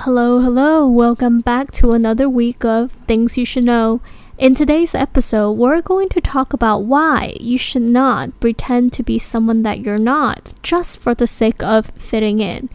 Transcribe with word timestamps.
Hello, 0.00 0.40
hello, 0.40 0.86
welcome 0.86 1.40
back 1.40 1.72
to 1.72 1.92
another 1.92 2.28
week 2.28 2.66
of 2.66 2.92
Things 3.08 3.38
You 3.38 3.46
Should 3.46 3.64
Know. 3.64 4.02
In 4.36 4.54
today's 4.54 4.94
episode, 4.94 5.52
we're 5.52 5.80
going 5.80 6.10
to 6.10 6.20
talk 6.20 6.52
about 6.52 6.80
why 6.80 7.34
you 7.40 7.56
should 7.56 7.80
not 7.80 8.38
pretend 8.38 8.92
to 8.92 9.02
be 9.02 9.18
someone 9.18 9.62
that 9.62 9.80
you're 9.80 9.96
not 9.96 10.52
just 10.62 11.00
for 11.00 11.14
the 11.14 11.26
sake 11.26 11.62
of 11.62 11.86
fitting 11.96 12.40
in. 12.40 12.68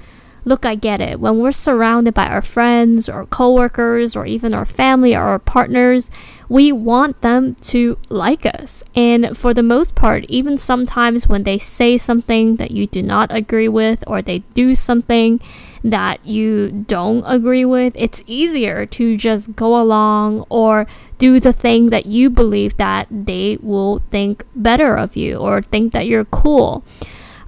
Look, 0.46 0.66
I 0.66 0.74
get 0.74 1.00
it. 1.00 1.20
When 1.20 1.38
we're 1.38 1.52
surrounded 1.52 2.16
by 2.16 2.26
our 2.26 2.42
friends 2.42 3.08
or 3.08 3.28
coworkers 3.28 4.16
or 4.16 4.26
even 4.26 4.56
our 4.56 4.66
family 4.66 5.16
or 5.16 5.22
our 5.22 5.40
partners, 5.40 6.10
we 6.50 6.72
want 6.72 7.22
them 7.22 7.54
to 7.62 8.00
like 8.10 8.48
us. 8.48 8.84
And 8.96 9.38
for 9.38 9.54
the 9.54 9.62
most 9.62 9.94
part, 9.94 10.26
even 10.26 10.58
sometimes 10.58 11.28
when 11.28 11.44
they 11.44 11.60
say 11.60 12.00
something 12.00 12.56
that 12.56 12.72
you 12.72 12.88
do 12.88 13.04
not 13.04 13.34
agree 13.34 13.68
with 13.68 14.04
or 14.08 14.24
they 14.24 14.40
do 14.56 14.74
something 14.74 15.40
that 15.84 16.26
you 16.26 16.72
don't 16.88 17.24
agree 17.26 17.66
with, 17.66 17.94
it's 17.96 18.24
easier 18.28 18.86
to 18.86 19.18
just 19.18 19.56
go 19.56 19.80
along 19.80 20.46
or 20.50 20.86
do 21.18 21.40
the 21.40 21.54
thing 21.54 21.90
that 21.90 22.06
you 22.06 22.30
believe 22.30 22.78
that 22.78 23.08
they 23.10 23.58
will 23.62 24.00
think 24.12 24.46
better 24.56 24.96
of 24.96 25.16
you 25.16 25.38
or 25.38 25.62
think 25.62 25.94
that 25.94 26.08
you're 26.08 26.26
cool. 26.26 26.84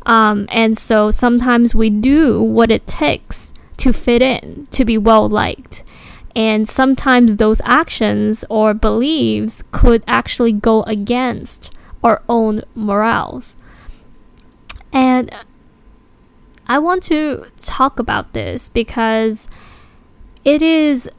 Um, 0.05 0.47
and 0.51 0.77
so 0.77 1.11
sometimes 1.11 1.73
we 1.73 1.89
do 1.89 2.41
what 2.41 2.71
it 2.71 2.87
takes 2.87 3.53
to 3.77 3.93
fit 3.93 4.21
in, 4.21 4.67
to 4.71 4.83
be 4.83 4.97
well 4.97 5.29
liked. 5.29 5.83
And 6.35 6.67
sometimes 6.67 7.37
those 7.37 7.61
actions 7.63 8.43
or 8.49 8.73
beliefs 8.73 9.63
could 9.71 10.03
actually 10.07 10.51
go 10.51 10.81
against 10.83 11.69
our 12.03 12.21
own 12.27 12.63
morals. 12.75 13.55
And 14.91 15.33
I 16.67 16.79
want 16.79 17.03
to 17.03 17.45
talk 17.59 17.99
about 17.99 18.33
this 18.33 18.69
because 18.69 19.47
it 20.45 20.61
is, 20.61 21.09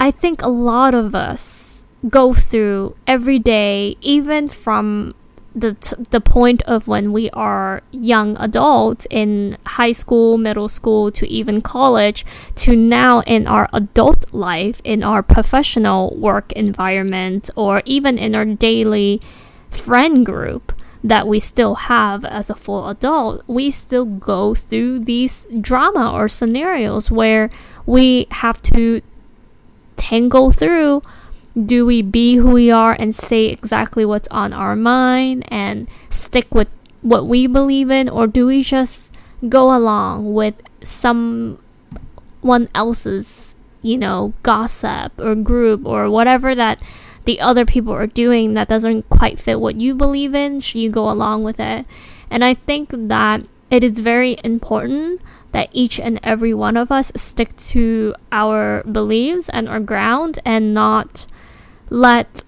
I 0.00 0.10
think, 0.10 0.42
a 0.42 0.48
lot 0.48 0.94
of 0.94 1.14
us 1.14 1.84
go 2.08 2.34
through 2.34 2.96
every 3.06 3.38
day, 3.38 3.96
even 4.00 4.48
from 4.48 5.14
the 5.54 5.76
the 6.10 6.20
point 6.20 6.62
of 6.62 6.88
when 6.88 7.12
we 7.12 7.28
are 7.30 7.82
young 7.90 8.36
adults 8.38 9.06
in 9.10 9.58
high 9.66 9.92
school, 9.92 10.38
middle 10.38 10.68
school 10.68 11.10
to 11.12 11.28
even 11.28 11.60
college 11.60 12.24
to 12.56 12.74
now 12.74 13.20
in 13.20 13.46
our 13.46 13.68
adult 13.72 14.32
life 14.32 14.80
in 14.82 15.02
our 15.02 15.22
professional 15.22 16.16
work 16.16 16.52
environment 16.52 17.50
or 17.54 17.82
even 17.84 18.16
in 18.18 18.34
our 18.34 18.46
daily 18.46 19.20
friend 19.70 20.24
group 20.24 20.71
that 21.04 21.26
we 21.26 21.40
still 21.40 21.74
have 21.74 22.24
as 22.24 22.48
a 22.48 22.54
full 22.54 22.88
adult, 22.88 23.42
we 23.46 23.70
still 23.70 24.06
go 24.06 24.54
through 24.54 25.00
these 25.00 25.46
drama 25.60 26.12
or 26.12 26.28
scenarios 26.28 27.10
where 27.10 27.50
we 27.86 28.26
have 28.30 28.62
to 28.62 29.02
tangle 29.96 30.52
through 30.52 31.02
do 31.54 31.84
we 31.84 32.00
be 32.02 32.36
who 32.36 32.52
we 32.52 32.70
are 32.70 32.96
and 32.98 33.14
say 33.14 33.46
exactly 33.46 34.04
what's 34.04 34.28
on 34.28 34.52
our 34.52 34.74
mind 34.74 35.44
and 35.48 35.86
stick 36.08 36.54
with 36.54 36.68
what 37.02 37.26
we 37.26 37.46
believe 37.46 37.90
in 37.90 38.08
or 38.08 38.26
do 38.26 38.46
we 38.46 38.62
just 38.62 39.12
go 39.48 39.74
along 39.74 40.32
with 40.32 40.54
someone 40.82 41.58
else's 42.74 43.56
you 43.82 43.98
know 43.98 44.32
gossip 44.42 45.12
or 45.18 45.34
group 45.34 45.84
or 45.84 46.08
whatever 46.08 46.54
that 46.54 46.80
the 47.24 47.40
other 47.40 47.64
people 47.64 47.92
are 47.92 48.06
doing 48.06 48.54
that 48.54 48.68
doesn't 48.68 49.08
quite 49.08 49.38
fit 49.38 49.60
what 49.60 49.80
you 49.80 49.94
believe 49.94 50.34
in 50.34 50.60
should 50.60 50.80
you 50.80 50.90
go 50.90 51.08
along 51.08 51.42
with 51.42 51.60
it 51.60 51.86
and 52.30 52.44
i 52.44 52.54
think 52.54 52.90
that 52.90 53.44
it 53.70 53.82
is 53.82 53.98
very 54.00 54.36
important 54.44 55.20
that 55.52 55.68
each 55.72 56.00
and 56.00 56.18
every 56.22 56.52
one 56.52 56.76
of 56.76 56.90
us 56.90 57.12
stick 57.14 57.54
to 57.56 58.14
our 58.32 58.82
beliefs 58.84 59.48
and 59.50 59.68
our 59.68 59.80
ground 59.80 60.38
and 60.44 60.74
not 60.74 61.26
let 61.90 62.42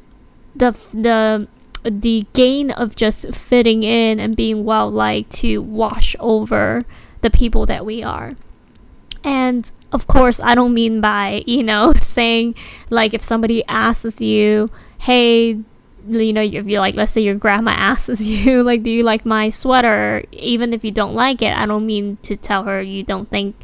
the 0.54 0.72
the 0.92 1.48
the 1.84 2.26
gain 2.32 2.70
of 2.70 2.96
just 2.96 3.34
fitting 3.34 3.82
in 3.82 4.18
and 4.18 4.36
being 4.36 4.64
well 4.64 4.90
liked 4.90 5.30
to 5.30 5.58
wash 5.58 6.16
over 6.18 6.84
the 7.20 7.30
people 7.30 7.66
that 7.66 7.84
we 7.84 8.02
are. 8.02 8.34
And 9.24 9.70
of 9.90 10.06
course, 10.06 10.38
I 10.40 10.54
don't 10.54 10.74
mean 10.74 11.00
by, 11.00 11.42
you 11.46 11.62
know, 11.62 11.92
saying 11.96 12.54
like 12.90 13.14
if 13.14 13.22
somebody 13.22 13.64
asks 13.66 14.20
you, 14.20 14.70
hey, 14.98 15.58
you 16.06 16.32
know, 16.32 16.42
if 16.42 16.68
you 16.68 16.78
like, 16.78 16.94
let's 16.94 17.12
say 17.12 17.22
your 17.22 17.34
grandma 17.34 17.70
asks 17.76 18.20
you, 18.20 18.62
like, 18.62 18.82
do 18.82 18.90
you 18.90 19.02
like 19.02 19.24
my 19.24 19.50
sweater? 19.50 20.24
Even 20.32 20.72
if 20.72 20.84
you 20.84 20.90
don't 20.90 21.14
like 21.14 21.42
it, 21.42 21.56
I 21.56 21.66
don't 21.66 21.86
mean 21.86 22.18
to 22.22 22.36
tell 22.36 22.64
her 22.64 22.82
you 22.82 23.02
don't 23.02 23.30
think 23.30 23.56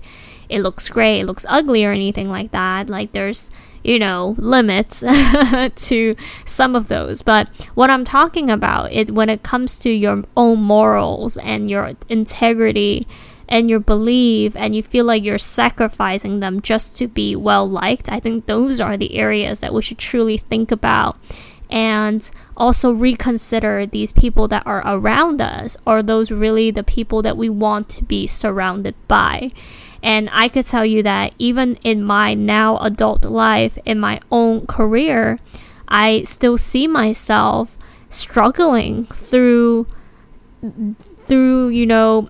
it 0.48 0.60
looks 0.60 0.88
great, 0.88 1.20
it 1.20 1.26
looks 1.26 1.46
ugly, 1.48 1.84
or 1.84 1.92
anything 1.92 2.28
like 2.28 2.50
that. 2.50 2.88
Like, 2.88 3.12
there's 3.12 3.50
you 3.82 3.98
know, 3.98 4.34
limits 4.38 5.00
to 5.76 6.16
some 6.44 6.76
of 6.76 6.88
those. 6.88 7.22
But 7.22 7.48
what 7.74 7.90
I'm 7.90 8.04
talking 8.04 8.50
about 8.50 8.92
is 8.92 9.10
when 9.10 9.30
it 9.30 9.42
comes 9.42 9.78
to 9.80 9.90
your 9.90 10.24
own 10.36 10.60
morals 10.60 11.36
and 11.38 11.70
your 11.70 11.92
integrity 12.08 13.06
and 13.50 13.68
your 13.68 13.80
belief 13.80 14.54
and 14.54 14.74
you 14.76 14.82
feel 14.82 15.04
like 15.04 15.24
you're 15.24 15.38
sacrificing 15.38 16.40
them 16.40 16.60
just 16.60 16.96
to 16.98 17.08
be 17.08 17.34
well 17.34 17.68
liked, 17.68 18.10
I 18.10 18.20
think 18.20 18.46
those 18.46 18.80
are 18.80 18.96
the 18.96 19.16
areas 19.16 19.58
that 19.60 19.74
we 19.74 19.82
should 19.82 19.98
truly 19.98 20.36
think 20.36 20.70
about 20.70 21.18
and 21.68 22.30
also 22.56 22.92
reconsider 22.92 23.86
these 23.86 24.12
people 24.12 24.48
that 24.48 24.66
are 24.66 24.82
around 24.86 25.40
us. 25.40 25.76
Are 25.86 26.02
those 26.02 26.30
really 26.30 26.70
the 26.70 26.82
people 26.82 27.22
that 27.22 27.36
we 27.36 27.48
want 27.48 27.88
to 27.90 28.04
be 28.04 28.26
surrounded 28.26 28.94
by? 29.06 29.52
And 30.02 30.28
I 30.32 30.48
could 30.48 30.66
tell 30.66 30.84
you 30.84 31.02
that 31.02 31.34
even 31.38 31.76
in 31.76 32.02
my 32.02 32.34
now 32.34 32.78
adult 32.78 33.24
life, 33.24 33.78
in 33.84 34.00
my 34.00 34.20
own 34.30 34.66
career, 34.66 35.38
I 35.86 36.24
still 36.24 36.56
see 36.56 36.86
myself 36.86 37.76
struggling 38.08 39.06
through 39.06 39.86
through, 41.16 41.68
you 41.68 41.86
know, 41.86 42.28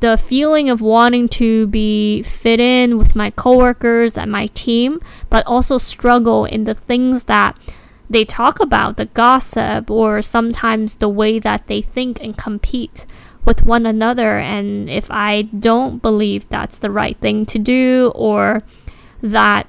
the 0.00 0.16
feeling 0.16 0.70
of 0.70 0.80
wanting 0.80 1.28
to 1.28 1.66
be 1.66 2.22
fit 2.22 2.60
in 2.60 2.98
with 2.98 3.16
my 3.16 3.30
coworkers 3.30 4.16
and 4.16 4.30
my 4.30 4.46
team, 4.48 5.00
but 5.28 5.46
also 5.46 5.78
struggle 5.78 6.44
in 6.44 6.64
the 6.64 6.74
things 6.74 7.24
that 7.24 7.58
they 8.08 8.24
talk 8.24 8.60
about, 8.60 8.96
the 8.96 9.06
gossip, 9.06 9.90
or 9.90 10.22
sometimes 10.22 10.96
the 10.96 11.08
way 11.08 11.38
that 11.38 11.66
they 11.66 11.80
think 11.80 12.22
and 12.22 12.36
compete 12.36 13.06
with 13.44 13.64
one 13.64 13.86
another. 13.86 14.38
And 14.38 14.88
if 14.88 15.10
I 15.10 15.42
don't 15.42 16.00
believe 16.00 16.48
that's 16.48 16.78
the 16.78 16.90
right 16.90 17.16
thing 17.18 17.46
to 17.46 17.58
do 17.58 18.12
or 18.14 18.62
that 19.22 19.66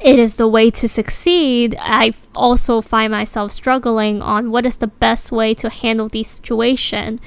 it 0.00 0.18
is 0.18 0.36
the 0.36 0.48
way 0.48 0.70
to 0.70 0.86
succeed, 0.86 1.74
I 1.80 2.12
also 2.34 2.80
find 2.80 3.10
myself 3.10 3.52
struggling 3.52 4.20
on 4.20 4.50
what 4.50 4.66
is 4.66 4.76
the 4.76 4.86
best 4.86 5.32
way 5.32 5.54
to 5.54 5.70
handle 5.70 6.08
the 6.08 6.22
situation. 6.22 7.18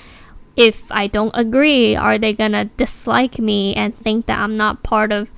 If 0.59 0.91
I 0.91 1.07
don't 1.07 1.31
agree, 1.33 1.95
are 1.95 2.17
they 2.17 2.33
gonna 2.33 2.65
dislike 2.65 3.39
me 3.39 3.73
and 3.75 3.97
think 3.97 4.25
that 4.27 4.39
I'm 4.39 4.57
not 4.57 4.83
part 4.83 5.11
of 5.11 5.31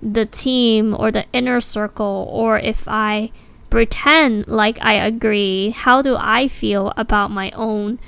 the 0.00 0.24
team 0.26 0.94
or 0.98 1.10
the 1.10 1.26
inner 1.32 1.60
circle? 1.60 2.28
Or 2.30 2.58
if 2.58 2.86
I 2.86 3.32
pretend 3.68 4.48
like 4.48 4.78
I 4.80 4.94
agree, 4.94 5.70
how 5.70 6.02
do 6.02 6.16
I 6.18 6.48
feel 6.48 6.92
about 6.96 7.30
my 7.30 7.50
own 7.52 7.98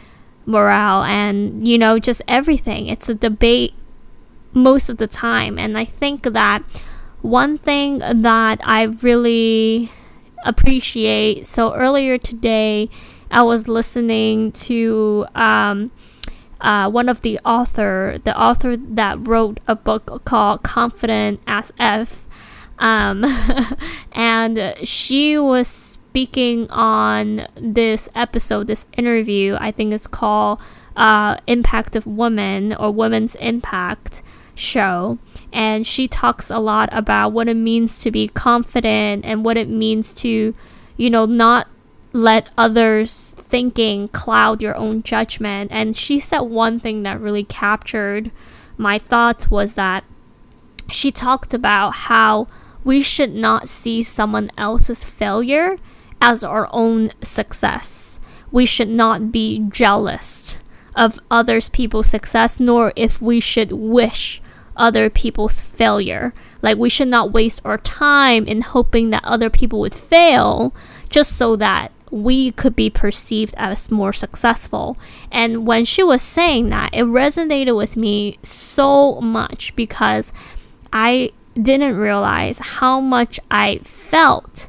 morale? 0.46 1.02
And 1.02 1.66
you 1.66 1.78
know 1.78 1.98
just 1.98 2.22
everything. 2.28 2.86
It's 2.86 3.08
a 3.08 3.14
debate 3.14 3.74
most 4.52 4.88
of 4.88 4.98
the 4.98 5.06
time. 5.06 5.58
And 5.58 5.76
i 5.78 5.84
think 5.84 6.22
that 6.24 6.62
one 7.22 7.56
thing 7.58 7.98
that 7.98 8.60
i 8.64 8.82
really 8.82 9.90
appreciate 10.44 11.46
so 11.46 11.72
earlier 11.74 12.18
today 12.18 12.90
i 13.30 13.40
was 13.42 13.68
listening 13.68 14.50
to 14.52 15.24
um, 15.36 15.90
uh, 16.62 16.90
one 16.90 17.08
of 17.08 17.20
the 17.20 17.38
author 17.44 18.18
the 18.24 18.38
author 18.40 18.76
that 18.76 19.26
wrote 19.26 19.60
a 19.68 19.76
book 19.76 20.24
called 20.24 20.62
confident 20.62 21.40
as 21.46 21.72
f 21.78 22.24
um, 22.78 23.24
and 24.12 24.74
she 24.82 25.38
was 25.38 25.68
speaking 25.68 26.68
on 26.70 27.46
this 27.54 28.08
episode, 28.14 28.66
this 28.66 28.86
interview. 28.96 29.56
I 29.58 29.70
think 29.70 29.94
it's 29.94 30.06
called 30.06 30.60
uh, 30.96 31.36
Impact 31.46 31.96
of 31.96 32.06
Women 32.06 32.74
or 32.74 32.90
Women's 32.90 33.34
Impact 33.36 34.22
show. 34.54 35.18
And 35.52 35.86
she 35.86 36.08
talks 36.08 36.50
a 36.50 36.58
lot 36.58 36.88
about 36.92 37.30
what 37.30 37.48
it 37.48 37.56
means 37.56 38.00
to 38.00 38.10
be 38.10 38.28
confident 38.28 39.24
and 39.24 39.44
what 39.44 39.56
it 39.56 39.68
means 39.68 40.12
to, 40.14 40.54
you 40.96 41.10
know, 41.10 41.24
not 41.24 41.68
let 42.12 42.50
others' 42.58 43.34
thinking 43.36 44.08
cloud 44.08 44.62
your 44.62 44.76
own 44.76 45.02
judgment. 45.02 45.70
And 45.72 45.96
she 45.96 46.20
said 46.20 46.40
one 46.40 46.78
thing 46.78 47.02
that 47.02 47.20
really 47.20 47.44
captured 47.44 48.30
my 48.76 48.98
thoughts 48.98 49.50
was 49.50 49.74
that 49.74 50.04
she 50.90 51.10
talked 51.10 51.54
about 51.54 51.90
how 51.90 52.48
we 52.84 53.02
should 53.02 53.34
not 53.34 53.68
see 53.68 54.02
someone 54.02 54.50
else's 54.58 55.04
failure 55.04 55.76
as 56.20 56.44
our 56.44 56.68
own 56.72 57.10
success. 57.22 58.20
We 58.50 58.66
should 58.66 58.92
not 58.92 59.32
be 59.32 59.66
jealous 59.70 60.58
of 60.94 61.18
others 61.30 61.68
people's 61.68 62.08
success, 62.08 62.60
nor 62.60 62.92
if 62.96 63.22
we 63.22 63.40
should 63.40 63.72
wish 63.72 64.42
other 64.76 65.08
people's 65.08 65.62
failure. 65.62 66.34
Like, 66.60 66.76
we 66.76 66.90
should 66.90 67.08
not 67.08 67.32
waste 67.32 67.62
our 67.64 67.78
time 67.78 68.46
in 68.46 68.60
hoping 68.60 69.10
that 69.10 69.24
other 69.24 69.48
people 69.48 69.80
would 69.80 69.94
fail 69.94 70.74
just 71.08 71.36
so 71.36 71.56
that 71.56 71.92
we 72.12 72.52
could 72.52 72.76
be 72.76 72.90
perceived 72.90 73.54
as 73.56 73.90
more 73.90 74.12
successful. 74.12 74.96
And 75.30 75.66
when 75.66 75.86
she 75.86 76.02
was 76.02 76.20
saying 76.20 76.68
that, 76.68 76.90
it 76.92 77.06
resonated 77.06 77.74
with 77.74 77.96
me 77.96 78.38
so 78.42 79.18
much 79.22 79.74
because 79.74 80.30
I 80.92 81.30
didn't 81.54 81.96
realize 81.96 82.58
how 82.58 83.00
much 83.00 83.40
I 83.50 83.78
felt 83.78 84.68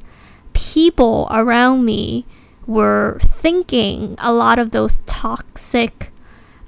people 0.54 1.28
around 1.32 1.84
me 1.84 2.26
were 2.66 3.18
thinking 3.22 4.16
a 4.20 4.32
lot 4.32 4.58
of 4.58 4.72
those 4.72 5.02
toxic 5.06 6.12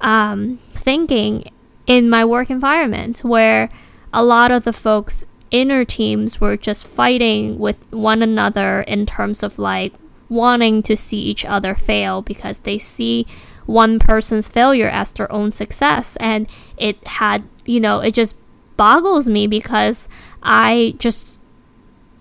um, 0.02 0.60
thinking 0.74 1.50
in 1.88 2.10
my 2.10 2.26
work 2.26 2.50
environment 2.50 3.20
where 3.20 3.70
a 4.12 4.24
lot 4.24 4.52
of 4.52 4.66
the 4.66 4.74
folks 4.74 5.26
inner 5.52 5.86
teams 5.86 6.42
were 6.42 6.58
just 6.58 6.86
fighting 6.86 7.58
with 7.58 7.90
one 7.94 8.22
another 8.22 8.82
in 8.82 9.06
terms 9.06 9.42
of 9.42 9.58
like 9.58 9.94
wanting 10.30 10.82
to 10.84 10.98
see 10.98 11.20
each 11.20 11.46
other 11.46 11.76
fail 11.76 12.22
because 12.22 12.60
they 12.60 12.78
see 12.78 13.26
one 13.66 14.00
person's 14.00 14.50
failure 14.50 14.90
as 14.90 15.14
their 15.14 15.32
own 15.32 15.52
success. 15.52 16.18
And 16.18 16.48
it 16.78 17.06
had 17.08 17.44
you 17.66 17.80
know 17.80 18.00
it 18.00 18.14
just 18.14 18.36
boggles 18.78 19.28
me 19.28 19.48
because 19.48 20.08
i 20.44 20.94
just 20.98 21.42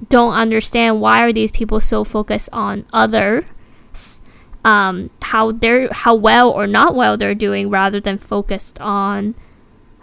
don't 0.09 0.35
understand 0.35 1.01
why 1.01 1.23
are 1.23 1.33
these 1.33 1.51
people 1.51 1.81
so 1.81 2.03
focused 2.03 2.49
on 2.53 2.85
others 2.93 3.45
um, 4.67 5.11
how 5.21 5.53
they're 5.53 5.93
how 5.93 6.15
well 6.15 6.51
or 6.51 6.67
not 6.67 6.95
well 6.95 7.19
they're 7.19 7.35
doing 7.35 7.69
rather 7.69 8.01
than 8.01 8.17
focused 8.17 8.81
on 8.81 9.35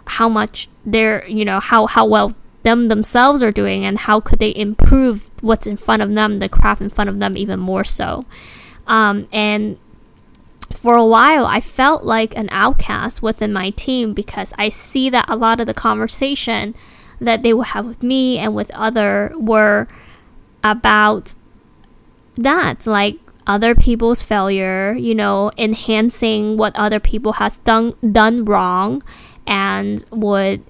how 0.06 0.28
much 0.28 0.68
they're 0.86 1.26
you 1.26 1.44
know 1.44 1.58
how 1.58 1.86
how 1.86 2.04
well 2.04 2.32
them 2.62 2.88
themselves 2.88 3.42
are 3.42 3.52
doing 3.52 3.84
and 3.84 3.98
how 3.98 4.20
could 4.20 4.38
they 4.38 4.54
improve 4.54 5.30
what's 5.40 5.66
in 5.66 5.76
front 5.76 6.02
of 6.02 6.14
them 6.14 6.38
the 6.38 6.48
craft 6.48 6.80
in 6.80 6.90
front 6.90 7.10
of 7.10 7.18
them 7.18 7.36
even 7.36 7.58
more 7.58 7.84
so. 7.84 8.24
Um, 8.86 9.28
and 9.32 9.78
for 10.72 10.94
a 10.94 11.04
while 11.04 11.44
i 11.44 11.60
felt 11.60 12.02
like 12.02 12.36
an 12.36 12.48
outcast 12.50 13.22
within 13.22 13.52
my 13.52 13.70
team 13.70 14.12
because 14.14 14.52
i 14.58 14.68
see 14.68 15.10
that 15.10 15.24
a 15.28 15.36
lot 15.36 15.60
of 15.60 15.66
the 15.66 15.74
conversation 15.74 16.74
that 17.20 17.42
they 17.42 17.52
would 17.52 17.68
have 17.68 17.86
with 17.86 18.02
me 18.02 18.38
and 18.38 18.54
with 18.54 18.70
other 18.72 19.32
were 19.36 19.86
about 20.64 21.34
that 22.36 22.86
like 22.86 23.18
other 23.46 23.74
people's 23.74 24.22
failure 24.22 24.94
you 24.98 25.14
know 25.14 25.50
enhancing 25.58 26.56
what 26.56 26.74
other 26.76 27.00
people 27.00 27.34
has 27.34 27.58
done 27.58 27.92
done 28.12 28.44
wrong 28.44 29.02
and 29.46 30.04
would 30.10 30.62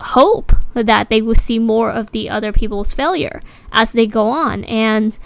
hope 0.00 0.52
that 0.74 1.10
they 1.10 1.20
will 1.20 1.34
see 1.34 1.58
more 1.58 1.90
of 1.90 2.12
the 2.12 2.30
other 2.30 2.52
people's 2.52 2.92
failure 2.92 3.42
as 3.72 3.92
they 3.92 4.06
go 4.06 4.28
on. 4.28 4.64
And 4.64 5.18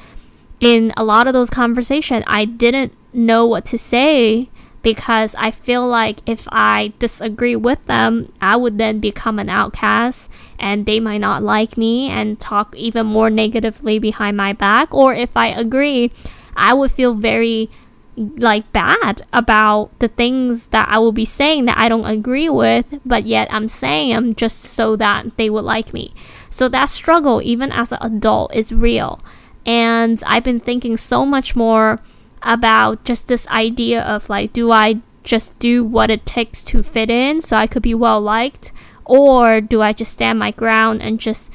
in 0.61 0.93
a 0.97 1.05
lot 1.05 1.27
of 1.27 1.33
those 1.33 1.51
conversations, 1.51 2.25
I 2.27 2.45
didn't 2.45 2.93
know 3.13 3.47
what 3.47 3.65
to 3.67 3.79
say 3.79 4.49
because 4.83 5.35
I 5.37 5.51
feel 5.51 5.87
like 5.87 6.21
if 6.27 6.47
I 6.53 6.93
disagree 6.99 7.57
with 7.57 7.85
them, 7.87 8.33
I 8.41 8.57
would 8.57 8.77
then 8.77 9.01
become 9.01 9.39
an 9.39 9.49
outcast 9.49 10.29
and 10.59 10.85
they 10.85 11.01
might 11.01 11.23
not 11.23 11.43
like 11.43 11.79
me 11.79 12.11
and 12.11 12.39
talk 12.39 12.77
even 12.77 13.07
more 13.07 13.31
negatively 13.31 13.99
behind 13.99 14.37
my 14.37 14.53
back. 14.53 14.93
Or 14.95 15.15
if 15.15 15.37
I 15.37 15.49
agree, 15.49 16.13
I 16.55 16.75
would 16.75 16.91
feel 16.91 17.15
very 17.15 17.71
like 18.17 18.73
bad 18.73 19.23
about 19.33 19.99
the 19.99 20.09
things 20.09 20.69
that 20.69 20.89
I 20.89 20.99
will 20.99 21.13
be 21.13 21.25
saying 21.25 21.65
that 21.65 21.79
I 21.79 21.89
don't 21.89 22.05
agree 22.05 22.49
with, 22.49 23.01
but 23.05 23.27
yet 23.27 23.49
I'm 23.53 23.69
saying 23.69 24.15
them 24.15 24.35
just 24.35 24.61
so 24.61 24.97
that 24.97 25.37
they 25.37 25.51
would 25.51 25.65
like 25.65 25.93
me. 25.93 26.13
So 26.49 26.69
that 26.69 26.91
struggle, 26.91 27.43
even 27.43 27.73
as 27.73 27.93
an 27.93 27.99
adult, 28.01 28.55
is 28.55 28.73
real. 28.73 29.21
And 29.67 30.23
I've 30.27 30.45
been 30.45 30.61
thinking 30.61 30.97
so 30.97 31.27
much 31.27 31.57
more 31.57 31.99
about 32.43 33.05
just 33.05 33.27
this 33.27 33.49
idea 33.49 34.03
of 34.03 34.29
like, 34.29 34.53
do 34.53 34.71
I 34.71 35.01
just 35.25 35.59
do 35.59 35.83
what 35.83 36.11
it 36.11 36.27
takes 36.27 36.63
to 36.65 36.83
fit 36.83 37.11
in 37.11 37.41
so 37.41 37.57
I 37.57 37.67
could 37.67 37.83
be 37.83 37.95
well 37.95 38.21
liked? 38.21 38.73
Or 39.05 39.61
do 39.61 39.83
I 39.83 39.93
just 39.93 40.13
stand 40.13 40.39
my 40.39 40.51
ground 40.51 41.03
and 41.03 41.19
just 41.19 41.51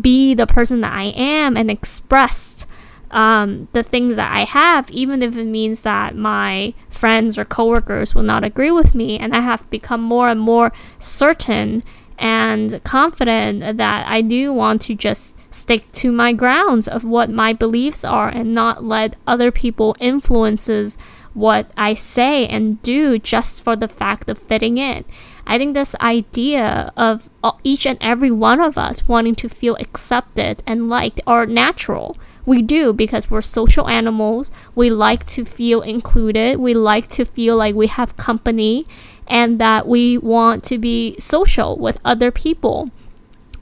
be 0.00 0.34
the 0.34 0.46
person 0.46 0.80
that 0.82 0.92
I 0.92 1.04
am 1.04 1.56
and 1.56 1.70
express 1.70 2.66
um, 3.10 3.68
the 3.72 3.82
things 3.82 4.16
that 4.16 4.32
I 4.32 4.40
have, 4.40 4.90
even 4.90 5.22
if 5.22 5.36
it 5.36 5.46
means 5.46 5.82
that 5.82 6.16
my 6.16 6.74
friends 6.88 7.38
or 7.38 7.44
coworkers 7.44 8.14
will 8.14 8.22
not 8.22 8.44
agree 8.44 8.70
with 8.70 8.94
me, 8.94 9.18
and 9.18 9.34
I 9.34 9.40
have 9.40 9.68
become 9.70 10.00
more 10.00 10.28
and 10.28 10.40
more 10.40 10.72
certain 10.98 11.82
and 12.18 12.82
confident 12.82 13.78
that 13.78 14.06
I 14.06 14.22
do 14.22 14.52
want 14.52 14.82
to 14.82 14.94
just 14.94 15.36
stick 15.54 15.90
to 15.92 16.10
my 16.10 16.32
grounds 16.32 16.88
of 16.88 17.04
what 17.04 17.30
my 17.30 17.52
beliefs 17.52 18.04
are 18.04 18.28
and 18.28 18.54
not 18.54 18.84
let 18.84 19.16
other 19.26 19.50
people 19.50 19.96
influences 20.00 20.98
what 21.32 21.70
I 21.76 21.94
say 21.94 22.46
and 22.46 22.82
do 22.82 23.18
just 23.18 23.62
for 23.62 23.76
the 23.76 23.86
fact 23.86 24.28
of 24.28 24.38
fitting 24.38 24.78
in. 24.78 25.04
I 25.46 25.56
think 25.56 25.74
this 25.74 25.94
idea 26.00 26.92
of 26.96 27.30
each 27.62 27.86
and 27.86 27.98
every 28.00 28.30
one 28.30 28.60
of 28.60 28.76
us 28.76 29.06
wanting 29.06 29.36
to 29.36 29.48
feel 29.48 29.76
accepted 29.76 30.62
and 30.66 30.88
liked 30.88 31.20
are 31.26 31.46
natural 31.46 32.16
we 32.48 32.62
do 32.62 32.92
because 32.92 33.30
we're 33.30 33.42
social 33.42 33.88
animals. 33.88 34.50
We 34.74 34.90
like 34.90 35.24
to 35.26 35.44
feel 35.44 35.82
included. 35.82 36.58
We 36.58 36.74
like 36.74 37.08
to 37.10 37.24
feel 37.24 37.56
like 37.56 37.74
we 37.74 37.86
have 37.86 38.16
company 38.16 38.86
and 39.26 39.60
that 39.60 39.86
we 39.86 40.16
want 40.16 40.64
to 40.64 40.78
be 40.78 41.16
social 41.18 41.76
with 41.76 41.98
other 42.04 42.30
people. 42.30 42.88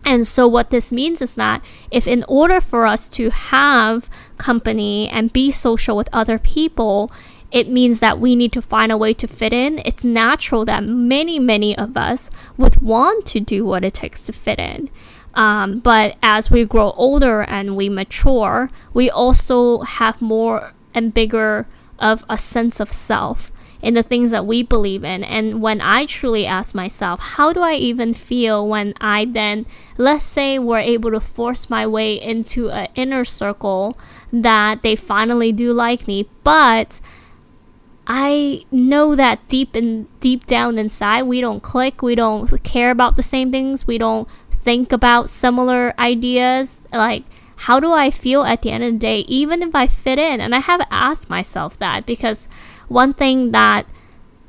And 0.04 0.24
so, 0.24 0.46
what 0.46 0.70
this 0.70 0.92
means 0.92 1.20
is 1.20 1.34
that 1.34 1.64
if, 1.90 2.06
in 2.06 2.24
order 2.28 2.60
for 2.60 2.86
us 2.86 3.08
to 3.10 3.30
have 3.30 4.08
company 4.38 5.08
and 5.08 5.32
be 5.32 5.50
social 5.50 5.96
with 5.96 6.08
other 6.12 6.38
people, 6.38 7.10
it 7.50 7.68
means 7.68 7.98
that 7.98 8.20
we 8.20 8.36
need 8.36 8.52
to 8.52 8.62
find 8.62 8.92
a 8.92 8.96
way 8.96 9.14
to 9.14 9.26
fit 9.26 9.52
in. 9.52 9.80
It's 9.84 10.04
natural 10.04 10.64
that 10.66 10.84
many, 10.84 11.40
many 11.40 11.76
of 11.76 11.96
us 11.96 12.30
would 12.56 12.80
want 12.80 13.26
to 13.26 13.40
do 13.40 13.64
what 13.64 13.84
it 13.84 13.94
takes 13.94 14.26
to 14.26 14.32
fit 14.32 14.60
in. 14.60 14.90
Um, 15.36 15.80
but 15.80 16.16
as 16.22 16.50
we 16.50 16.64
grow 16.64 16.92
older 16.92 17.42
and 17.42 17.76
we 17.76 17.88
mature, 17.88 18.70
we 18.92 19.08
also 19.10 19.80
have 19.82 20.20
more 20.20 20.72
and 20.94 21.12
bigger 21.12 21.66
of 21.98 22.24
a 22.28 22.38
sense 22.38 22.80
of 22.80 22.90
self 22.90 23.52
in 23.82 23.92
the 23.92 24.02
things 24.02 24.30
that 24.30 24.46
we 24.46 24.62
believe 24.62 25.04
in. 25.04 25.22
And 25.22 25.60
when 25.60 25.82
I 25.82 26.06
truly 26.06 26.46
ask 26.46 26.74
myself, 26.74 27.20
how 27.20 27.52
do 27.52 27.60
I 27.60 27.74
even 27.74 28.14
feel 28.14 28.66
when 28.66 28.94
I 29.00 29.26
then, 29.26 29.66
let's 29.98 30.24
say, 30.24 30.58
were 30.58 30.78
able 30.78 31.10
to 31.10 31.20
force 31.20 31.68
my 31.68 31.86
way 31.86 32.14
into 32.14 32.70
an 32.70 32.88
inner 32.94 33.24
circle 33.24 33.98
that 34.32 34.82
they 34.82 34.96
finally 34.96 35.52
do 35.52 35.72
like 35.72 36.08
me, 36.08 36.28
but 36.43 37.00
I 38.06 38.64
know 38.70 39.16
that 39.16 39.46
deep 39.48 39.74
in 39.74 40.06
deep 40.20 40.46
down 40.46 40.78
inside 40.78 41.24
we 41.24 41.40
don't 41.40 41.62
click, 41.62 42.02
we 42.02 42.14
don't 42.14 42.62
care 42.62 42.90
about 42.90 43.16
the 43.16 43.22
same 43.22 43.50
things, 43.50 43.86
we 43.86 43.98
don't 43.98 44.28
think 44.67 44.91
about 44.91 45.31
similar 45.31 45.94
ideas 45.96 46.82
like 46.93 47.23
how 47.56 47.81
do 47.81 47.93
I 47.93 48.11
feel 48.11 48.43
at 48.43 48.63
the 48.63 48.70
end 48.70 48.85
of 48.85 48.93
the 48.94 48.99
day, 48.99 49.20
even 49.20 49.63
if 49.63 49.75
I 49.75 49.87
fit 49.87 50.19
in? 50.19 50.41
And 50.41 50.55
I 50.55 50.58
have 50.58 50.87
asked 50.91 51.31
myself 51.31 51.79
that 51.79 52.05
because 52.05 52.49
one 52.89 53.15
thing 53.15 53.53
that, 53.53 53.87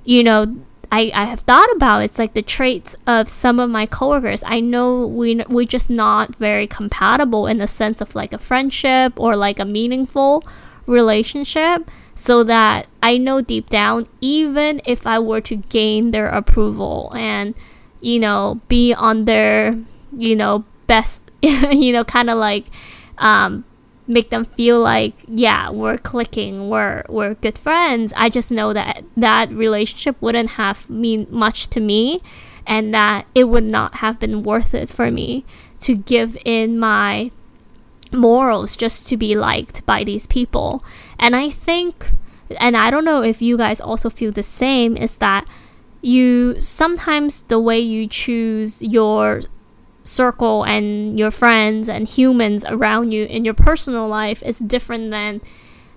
you 0.04 0.24
know, 0.24 0.58
I, 0.92 1.12
I 1.14 1.26
have 1.26 1.42
thought 1.42 1.70
about 1.76 2.04
it's 2.04 2.20
like 2.20 2.34
the 2.34 2.42
traits 2.42 2.96
of 3.06 3.30
some 3.30 3.60
of 3.60 3.70
my 3.70 3.86
coworkers. 3.86 4.44
I 4.46 4.60
know 4.60 5.06
we 5.06 5.36
we're 5.48 5.66
just 5.66 5.90
not 5.90 6.36
very 6.36 6.68
compatible 6.68 7.48
in 7.48 7.60
the 7.60 7.68
sense 7.68 8.02
of 8.02 8.16
like 8.16 8.34
a 8.34 8.38
friendship 8.38 9.14
or 9.18 9.36
like 9.36 9.60
a 9.60 9.66
meaningful 9.66 10.44
relationship. 10.86 11.90
So 12.16 12.44
that 12.46 12.88
I 13.04 13.18
know 13.18 13.42
deep 13.42 13.70
down, 13.70 14.08
even 14.22 14.82
if 14.86 15.06
I 15.06 15.20
were 15.20 15.42
to 15.42 15.58
gain 15.58 16.10
their 16.10 16.28
approval 16.28 17.14
and 17.16 17.54
you 18.02 18.20
know 18.20 18.60
be 18.68 18.92
on 18.94 19.26
their 19.26 19.78
you 20.16 20.36
know, 20.36 20.66
best, 20.88 21.22
you 21.42 21.92
know, 21.94 22.04
kind 22.04 22.30
of 22.30 22.38
like 22.38 22.66
um, 23.18 23.66
make 24.08 24.30
them 24.30 24.46
feel 24.46 24.80
like, 24.80 25.14
yeah, 25.28 25.70
we're 25.70 25.98
clicking, 25.98 26.70
we're 26.70 27.04
we're 27.10 27.36
good 27.36 27.58
friends. 27.58 28.14
I 28.16 28.30
just 28.30 28.52
know 28.52 28.74
that 28.74 29.04
that 29.16 29.52
relationship 29.52 30.16
wouldn't 30.22 30.52
have 30.52 30.90
mean 30.90 31.28
much 31.30 31.68
to 31.68 31.80
me, 31.80 32.22
and 32.66 32.94
that 32.94 33.28
it 33.36 33.46
would 33.46 33.66
not 33.66 33.96
have 33.96 34.20
been 34.20 34.44
worth 34.44 34.74
it 34.74 34.90
for 34.90 35.12
me 35.12 35.46
to 35.80 35.96
give 35.96 36.38
in 36.46 36.80
my 36.80 37.32
morals 38.12 38.76
just 38.76 39.08
to 39.08 39.18
be 39.18 39.36
liked 39.36 39.86
by 39.86 40.04
these 40.04 40.28
people. 40.28 40.84
And 41.20 41.36
I 41.36 41.50
think, 41.50 42.12
and 42.60 42.78
I 42.78 42.90
don't 42.90 43.06
know 43.06 43.22
if 43.22 43.42
you 43.42 43.58
guys 43.58 43.82
also 43.82 44.10
feel 44.10 44.32
the 44.32 44.44
same, 44.44 44.96
is 44.96 45.18
that 45.18 45.48
you 46.02 46.60
sometimes 46.62 47.42
the 47.44 47.60
way 47.60 47.80
you 47.80 48.08
choose 48.08 48.82
your 48.82 49.42
circle 50.08 50.64
and 50.64 51.20
your 51.20 51.32
friends 51.32 51.90
and 51.90 52.08
humans 52.08 52.66
around 52.68 53.12
you 53.12 53.26
in 53.26 53.44
your 53.46 53.54
personal 53.54 54.08
life 54.08 54.42
is 54.44 54.58
different 54.58 55.12
than 55.12 55.42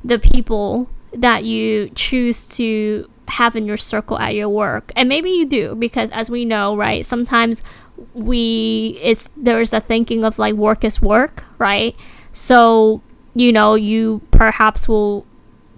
the 0.05 0.19
people 0.19 0.89
that 1.13 1.45
you 1.45 1.91
choose 1.95 2.47
to 2.47 3.09
have 3.29 3.55
in 3.55 3.67
your 3.67 3.77
circle 3.77 4.19
at 4.19 4.35
your 4.35 4.49
work. 4.49 4.93
And 4.97 5.09
maybe 5.09 5.31
you 5.31 5.47
do 5.47 5.75
because 5.75 6.11
as 6.11 6.29
we 6.29 6.45
know, 6.45 6.77
right, 6.77 7.07
sometimes 7.07 7.63
we 8.15 8.99
it's 9.03 9.29
there's 9.37 9.73
a 9.73 9.81
thinking 9.81 10.25
of 10.25 10.39
like 10.39 10.55
work 10.55 10.85
is 10.85 11.01
work, 11.01 11.45
right? 11.59 11.95
So, 12.33 13.03
you 13.35 13.53
know, 13.53 13.75
you 13.75 14.23
perhaps 14.31 14.89
will 14.89 15.27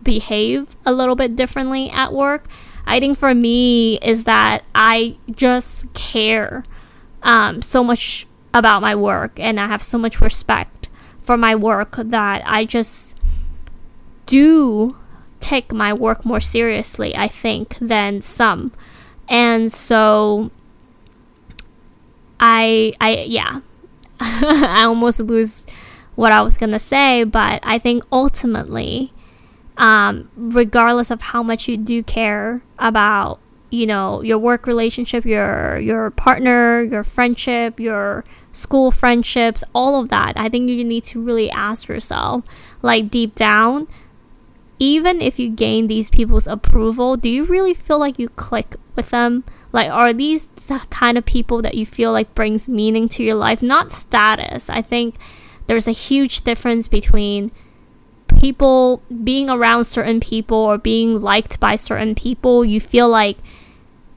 behave 0.02 0.76
a 0.84 0.92
little 0.92 1.16
bit 1.16 1.36
differently 1.36 1.90
at 1.90 2.12
work. 2.12 2.48
I 2.86 2.98
think 2.98 3.16
for 3.18 3.34
me 3.34 3.98
is 3.98 4.24
that 4.24 4.64
I 4.74 5.16
just 5.30 5.92
care 5.94 6.64
um, 7.22 7.62
so 7.62 7.82
much 7.84 8.26
about 8.54 8.82
my 8.82 8.94
work 8.94 9.38
and 9.40 9.58
I 9.58 9.66
have 9.66 9.82
so 9.82 9.98
much 9.98 10.20
respect 10.20 10.88
for 11.20 11.36
my 11.36 11.54
work 11.54 11.96
that 11.96 12.42
I 12.44 12.64
just 12.64 13.16
do 14.26 14.96
take 15.40 15.72
my 15.72 15.92
work 15.92 16.24
more 16.24 16.40
seriously, 16.40 17.16
I 17.16 17.28
think, 17.28 17.78
than 17.78 18.22
some. 18.22 18.72
And 19.28 19.72
so 19.72 20.50
I 22.40 22.92
I 23.00 23.24
yeah. 23.28 23.60
I 24.20 24.84
almost 24.84 25.20
lose 25.20 25.66
what 26.14 26.32
I 26.32 26.42
was 26.42 26.56
going 26.56 26.70
to 26.70 26.78
say, 26.78 27.24
but 27.24 27.60
I 27.62 27.78
think 27.78 28.04
ultimately 28.12 29.12
um, 29.76 30.30
regardless 30.36 31.10
of 31.10 31.22
how 31.22 31.42
much 31.42 31.66
you 31.66 31.76
do 31.76 32.02
care 32.02 32.62
about 32.78 33.40
you 33.72 33.86
know 33.86 34.22
your 34.22 34.38
work 34.38 34.66
relationship 34.66 35.24
your 35.24 35.78
your 35.78 36.10
partner 36.10 36.82
your 36.82 37.02
friendship 37.02 37.80
your 37.80 38.24
school 38.52 38.90
friendships 38.90 39.64
all 39.74 40.00
of 40.00 40.08
that 40.08 40.32
i 40.36 40.48
think 40.48 40.68
you 40.68 40.84
need 40.84 41.04
to 41.04 41.22
really 41.22 41.50
ask 41.50 41.88
yourself 41.88 42.44
like 42.82 43.10
deep 43.10 43.34
down 43.34 43.88
even 44.78 45.22
if 45.22 45.38
you 45.38 45.48
gain 45.48 45.86
these 45.86 46.10
people's 46.10 46.46
approval 46.46 47.16
do 47.16 47.28
you 47.28 47.44
really 47.44 47.74
feel 47.74 47.98
like 47.98 48.18
you 48.18 48.28
click 48.30 48.76
with 48.94 49.10
them? 49.10 49.44
Like 49.72 49.90
are 49.90 50.12
these 50.12 50.48
the 50.48 50.84
kind 50.90 51.16
of 51.16 51.24
people 51.24 51.62
that 51.62 51.74
you 51.74 51.86
feel 51.86 52.12
like 52.12 52.34
brings 52.34 52.68
meaning 52.68 53.08
to 53.10 53.22
your 53.22 53.34
life? 53.34 53.62
Not 53.62 53.92
status. 53.92 54.68
I 54.68 54.82
think 54.82 55.16
there's 55.66 55.88
a 55.88 55.92
huge 55.92 56.42
difference 56.42 56.88
between 56.88 57.50
people 58.38 59.02
being 59.22 59.48
around 59.48 59.84
certain 59.84 60.20
people 60.20 60.56
or 60.56 60.78
being 60.78 61.20
liked 61.20 61.60
by 61.60 61.76
certain 61.76 62.14
people. 62.14 62.64
You 62.64 62.80
feel 62.80 63.08
like 63.08 63.38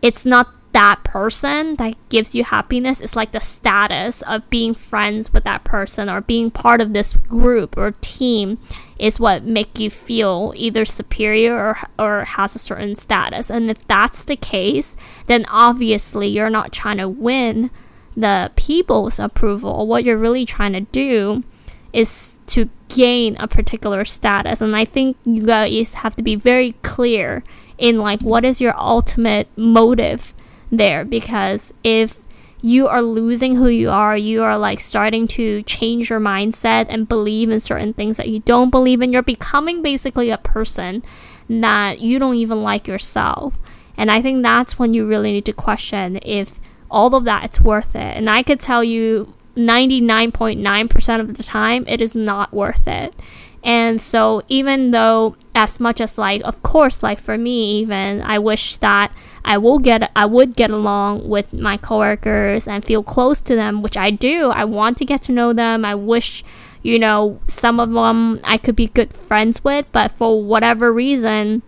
it's 0.01 0.25
not 0.25 0.53
that 0.75 1.05
person 1.05 1.77
that 1.77 1.95
gives 2.09 2.35
you 2.35 2.43
happiness. 2.43 2.99
It's 2.99 3.15
like 3.15 3.31
the 3.31 3.39
status 3.39 4.21
of 4.23 4.49
being 4.49 4.73
friends 4.73 5.31
with 5.31 5.45
that 5.45 5.63
person 5.63 6.09
or 6.09 6.19
being 6.19 6.51
part 6.51 6.81
of 6.81 6.91
this 6.91 7.13
group 7.13 7.77
or 7.77 7.91
team 8.01 8.57
is 8.99 9.17
what 9.17 9.45
make 9.45 9.79
you 9.79 9.89
feel 9.89 10.51
either 10.57 10.83
superior 10.83 11.55
or, 11.55 11.77
or 11.97 12.25
has 12.25 12.55
a 12.55 12.59
certain 12.59 12.97
status. 12.97 13.49
And 13.49 13.69
if 13.71 13.87
that's 13.87 14.25
the 14.25 14.35
case, 14.35 14.97
then 15.27 15.45
obviously 15.49 16.27
you're 16.27 16.49
not 16.49 16.73
trying 16.73 16.97
to 16.97 17.07
win 17.07 17.71
the 18.17 18.51
people's 18.57 19.17
approval. 19.17 19.87
What 19.87 20.03
you're 20.03 20.17
really 20.17 20.45
trying 20.45 20.73
to 20.73 20.81
do 20.81 21.45
is 21.95 22.39
to 22.47 22.69
gain 22.89 23.37
a 23.37 23.47
particular 23.47 24.03
status. 24.03 24.59
And 24.61 24.75
I 24.75 24.83
think 24.83 25.17
you 25.23 25.45
guys 25.45 25.95
have 25.95 26.15
to 26.17 26.23
be 26.23 26.35
very 26.35 26.73
clear 26.83 27.43
in 27.77 27.97
like 27.97 28.21
what 28.21 28.43
is 28.43 28.59
your 28.59 28.77
ultimate 28.77 29.47
motive 29.57 30.33
there 30.71 31.05
because 31.05 31.73
if 31.83 32.19
you 32.61 32.87
are 32.87 33.01
losing 33.01 33.55
who 33.55 33.67
you 33.67 33.89
are, 33.89 34.17
you 34.17 34.43
are 34.43 34.57
like 34.57 34.79
starting 34.79 35.27
to 35.27 35.61
change 35.63 36.09
your 36.09 36.19
mindset 36.19 36.87
and 36.89 37.07
believe 37.07 37.49
in 37.49 37.59
certain 37.59 37.93
things 37.93 38.17
that 38.17 38.27
you 38.27 38.39
don't 38.39 38.71
believe 38.71 39.01
in. 39.01 39.13
You're 39.13 39.21
becoming 39.21 39.81
basically 39.81 40.29
a 40.29 40.37
person 40.37 41.03
that 41.47 41.99
you 42.01 42.17
don't 42.17 42.35
even 42.35 42.63
like 42.63 42.87
yourself. 42.87 43.53
And 43.95 44.11
I 44.11 44.21
think 44.21 44.43
that's 44.43 44.77
when 44.77 44.93
you 44.93 45.05
really 45.05 45.31
need 45.31 45.45
to 45.45 45.53
question 45.53 46.19
if 46.23 46.59
all 46.89 47.15
of 47.15 47.23
that 47.25 47.45
it's 47.45 47.61
worth 47.61 47.95
it. 47.95 48.17
And 48.17 48.29
I 48.29 48.41
could 48.43 48.59
tell 48.59 48.83
you 48.83 49.34
99.9% 49.55 51.19
of 51.19 51.37
the 51.37 51.43
time 51.43 51.85
it 51.87 52.01
is 52.01 52.15
not 52.15 52.53
worth 52.53 52.87
it. 52.87 53.15
And 53.65 53.99
so, 53.99 54.43
even 54.47 54.91
though, 54.91 55.35
as 55.55 55.79
much 55.79 55.99
as 55.99 56.19
like, 56.19 56.43
of 56.45 56.61
course, 56.61 57.01
like 57.01 57.19
for 57.19 57.35
me, 57.35 57.79
even 57.79 58.21
I 58.21 58.37
wish 58.37 58.77
that 58.77 59.11
I 59.43 59.57
will 59.57 59.79
get, 59.79 60.11
I 60.15 60.27
would 60.27 60.55
get 60.55 60.69
along 60.69 61.27
with 61.27 61.51
my 61.51 61.75
coworkers 61.75 62.67
and 62.67 62.85
feel 62.85 63.01
close 63.01 63.41
to 63.41 63.55
them, 63.55 63.81
which 63.81 63.97
I 63.97 64.11
do. 64.11 64.51
I 64.51 64.65
want 64.65 64.99
to 64.99 65.05
get 65.05 65.23
to 65.23 65.31
know 65.31 65.51
them. 65.51 65.83
I 65.83 65.95
wish, 65.95 66.43
you 66.83 66.99
know, 66.99 67.39
some 67.47 67.79
of 67.79 67.89
them 67.91 68.39
I 68.43 68.59
could 68.59 68.75
be 68.75 68.85
good 68.85 69.11
friends 69.11 69.63
with, 69.63 69.91
but 69.91 70.11
for 70.11 70.43
whatever 70.43 70.93
reason, 70.93 71.63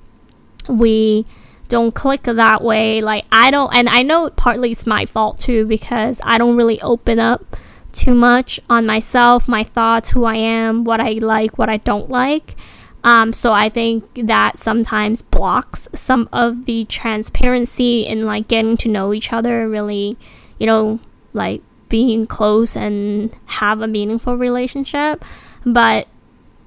we 0.70 1.26
don't 1.68 1.96
click 1.96 2.24
that 2.24 2.64
way. 2.64 3.02
Like 3.02 3.26
I 3.32 3.50
don't, 3.50 3.74
and 3.74 3.90
I 3.90 4.04
know 4.04 4.30
partly 4.30 4.72
it's 4.72 4.86
my 4.86 5.08
fault 5.08 5.40
too 5.40 5.66
because 5.66 6.22
I 6.24 6.38
don't 6.38 6.56
really 6.56 6.80
open 6.82 7.18
up 7.18 7.58
too 7.98 8.14
much 8.14 8.60
on 8.70 8.86
myself, 8.86 9.48
my 9.48 9.64
thoughts, 9.64 10.10
who 10.10 10.24
I 10.26 10.36
am, 10.36 10.84
what 10.84 11.00
I 11.00 11.14
like, 11.14 11.58
what 11.58 11.70
I 11.70 11.78
don't 11.78 12.10
like. 12.10 12.56
Um, 13.04 13.32
so 13.32 13.54
I 13.54 13.70
think 13.70 14.28
that 14.28 14.58
sometimes 14.58 15.22
blocks 15.22 15.88
some 15.94 16.28
of 16.34 16.66
the 16.66 16.86
transparency 16.86 18.02
in 18.06 18.26
like 18.26 18.48
getting 18.48 18.76
to 18.78 18.90
know 18.90 19.14
each 19.14 19.32
other, 19.32 19.70
really, 19.70 20.18
you 20.60 20.68
know, 20.68 21.00
like 21.34 21.62
being 21.90 22.28
close 22.28 22.76
and 22.76 23.34
have 23.46 23.82
a 23.82 23.88
meaningful 23.88 24.38
relationship. 24.38 25.24
But 25.66 26.08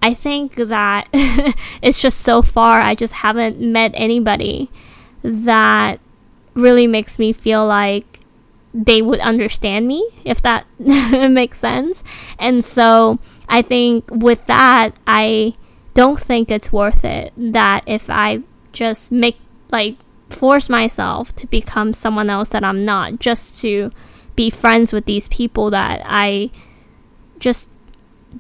I 0.02 0.14
think 0.14 0.54
that 0.54 1.08
it's 1.82 2.00
just 2.00 2.20
so 2.20 2.42
far, 2.42 2.80
I 2.80 2.94
just 2.94 3.14
haven't 3.14 3.60
met 3.60 3.92
anybody 3.94 4.70
that 5.22 6.00
really 6.54 6.86
makes 6.86 7.18
me 7.18 7.32
feel 7.32 7.66
like 7.66 8.19
they 8.72 9.02
would 9.02 9.20
understand 9.20 9.86
me 9.86 10.08
if 10.24 10.40
that 10.42 10.66
makes 10.78 11.58
sense. 11.58 12.04
And 12.38 12.64
so 12.64 13.18
I 13.48 13.62
think 13.62 14.08
with 14.10 14.46
that, 14.46 14.96
I 15.06 15.54
don't 15.94 16.20
think 16.20 16.50
it's 16.50 16.72
worth 16.72 17.04
it 17.04 17.32
that 17.36 17.82
if 17.86 18.08
I 18.08 18.42
just 18.72 19.10
make 19.10 19.38
like 19.70 19.96
force 20.28 20.68
myself 20.68 21.34
to 21.34 21.46
become 21.46 21.92
someone 21.92 22.30
else 22.30 22.50
that 22.50 22.64
I'm 22.64 22.84
not 22.84 23.18
just 23.18 23.60
to 23.62 23.90
be 24.36 24.50
friends 24.50 24.92
with 24.92 25.04
these 25.04 25.28
people 25.28 25.70
that 25.70 26.02
I 26.04 26.50
just 27.38 27.68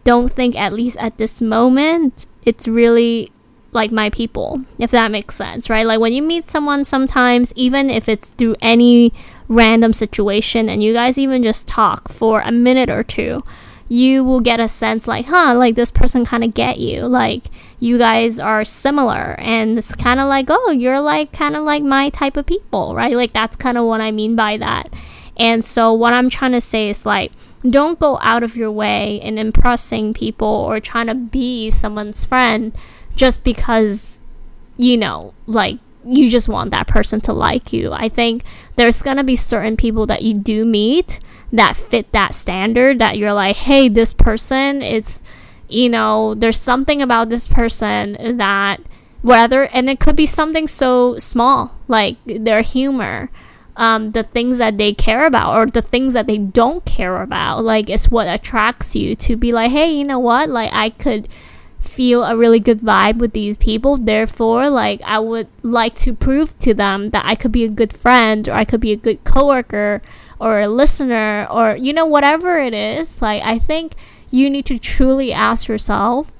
don't 0.04 0.30
think 0.30 0.56
at 0.56 0.72
least 0.72 0.96
at 0.98 1.18
this 1.18 1.40
moment 1.40 2.26
it's 2.44 2.68
really 2.68 3.32
like 3.72 3.92
my 3.92 4.10
people, 4.10 4.60
if 4.78 4.90
that 4.90 5.10
makes 5.10 5.36
sense, 5.36 5.70
right? 5.70 5.86
Like 5.86 6.00
when 6.00 6.12
you 6.12 6.22
meet 6.22 6.50
someone 6.50 6.84
sometimes, 6.84 7.52
even 7.54 7.88
if 7.90 8.08
it's 8.08 8.30
through 8.30 8.56
any 8.60 9.12
random 9.48 9.92
situation 9.92 10.68
and 10.68 10.82
you 10.82 10.92
guys 10.92 11.18
even 11.18 11.42
just 11.42 11.68
talk 11.68 12.08
for 12.08 12.40
a 12.40 12.50
minute 12.50 12.90
or 12.90 13.02
two, 13.04 13.44
you 13.88 14.22
will 14.22 14.40
get 14.40 14.60
a 14.60 14.68
sense 14.68 15.08
like, 15.08 15.26
huh, 15.26 15.54
like 15.56 15.74
this 15.74 15.90
person 15.90 16.24
kind 16.24 16.44
of 16.44 16.54
get 16.54 16.78
you. 16.78 17.02
Like 17.02 17.44
you 17.80 17.98
guys 17.98 18.38
are 18.38 18.64
similar 18.64 19.34
and 19.38 19.78
it's 19.78 19.94
kind 19.94 20.20
of 20.20 20.28
like, 20.28 20.46
oh, 20.48 20.70
you're 20.70 21.00
like 21.00 21.32
kind 21.32 21.56
of 21.56 21.64
like 21.64 21.82
my 21.82 22.08
type 22.10 22.36
of 22.36 22.46
people, 22.46 22.94
right? 22.94 23.16
Like 23.16 23.32
that's 23.32 23.56
kind 23.56 23.76
of 23.76 23.84
what 23.84 24.00
I 24.00 24.10
mean 24.10 24.36
by 24.36 24.56
that. 24.58 24.92
And 25.36 25.64
so 25.64 25.92
what 25.92 26.12
I'm 26.12 26.30
trying 26.30 26.52
to 26.52 26.60
say 26.60 26.88
is 26.88 27.06
like, 27.06 27.32
don't 27.68 27.98
go 27.98 28.18
out 28.22 28.42
of 28.42 28.56
your 28.56 28.70
way 28.70 29.16
in 29.16 29.38
impressing 29.38 30.14
people 30.14 30.46
or 30.46 30.80
trying 30.80 31.08
to 31.08 31.14
be 31.14 31.70
someone's 31.70 32.24
friend 32.24 32.72
just 33.16 33.44
because, 33.44 34.20
you 34.76 34.96
know, 34.96 35.34
like 35.46 35.78
you 36.04 36.30
just 36.30 36.48
want 36.48 36.70
that 36.70 36.86
person 36.86 37.20
to 37.20 37.32
like 37.32 37.72
you. 37.72 37.92
I 37.92 38.08
think 38.08 38.44
there's 38.76 39.02
gonna 39.02 39.24
be 39.24 39.36
certain 39.36 39.76
people 39.76 40.06
that 40.06 40.22
you 40.22 40.34
do 40.34 40.64
meet 40.64 41.20
that 41.52 41.76
fit 41.76 42.10
that 42.12 42.34
standard 42.34 42.98
that 42.98 43.18
you're 43.18 43.32
like, 43.32 43.56
hey, 43.56 43.88
this 43.88 44.14
person 44.14 44.82
is, 44.82 45.22
you 45.68 45.88
know, 45.88 46.34
there's 46.34 46.60
something 46.60 47.02
about 47.02 47.28
this 47.28 47.48
person 47.48 48.36
that 48.38 48.80
whether, 49.22 49.64
and 49.66 49.90
it 49.90 50.00
could 50.00 50.16
be 50.16 50.26
something 50.26 50.66
so 50.66 51.18
small, 51.18 51.74
like 51.88 52.16
their 52.24 52.62
humor. 52.62 53.30
Um, 53.76 54.10
the 54.12 54.24
things 54.24 54.58
that 54.58 54.76
they 54.76 54.92
care 54.92 55.24
about 55.24 55.56
or 55.56 55.64
the 55.64 55.80
things 55.80 56.12
that 56.12 56.26
they 56.26 56.36
don't 56.36 56.84
care 56.84 57.22
about 57.22 57.64
like 57.64 57.88
it's 57.88 58.10
what 58.10 58.26
attracts 58.26 58.94
you 58.94 59.14
to 59.14 59.36
be 59.36 59.52
like 59.52 59.70
hey 59.70 59.90
you 59.90 60.04
know 60.04 60.18
what 60.18 60.50
like 60.50 60.70
i 60.72 60.90
could 60.90 61.28
feel 61.80 62.22
a 62.22 62.36
really 62.36 62.60
good 62.60 62.80
vibe 62.80 63.18
with 63.18 63.32
these 63.32 63.56
people. 63.56 63.96
Therefore, 63.96 64.70
like 64.70 65.00
I 65.04 65.18
would 65.18 65.48
like 65.62 65.96
to 65.96 66.14
prove 66.14 66.58
to 66.60 66.74
them 66.74 67.10
that 67.10 67.24
I 67.24 67.34
could 67.34 67.52
be 67.52 67.64
a 67.64 67.68
good 67.68 67.92
friend 67.92 68.48
or 68.48 68.52
I 68.52 68.64
could 68.64 68.80
be 68.80 68.92
a 68.92 68.96
good 68.96 69.24
coworker 69.24 70.02
or 70.38 70.60
a 70.60 70.68
listener 70.68 71.46
or 71.50 71.76
you 71.76 71.92
know 71.92 72.06
whatever 72.06 72.58
it 72.58 72.74
is. 72.74 73.20
Like 73.20 73.42
I 73.42 73.58
think 73.58 73.94
you 74.30 74.48
need 74.48 74.66
to 74.66 74.78
truly 74.78 75.32
ask 75.32 75.68
yourself 75.68 76.30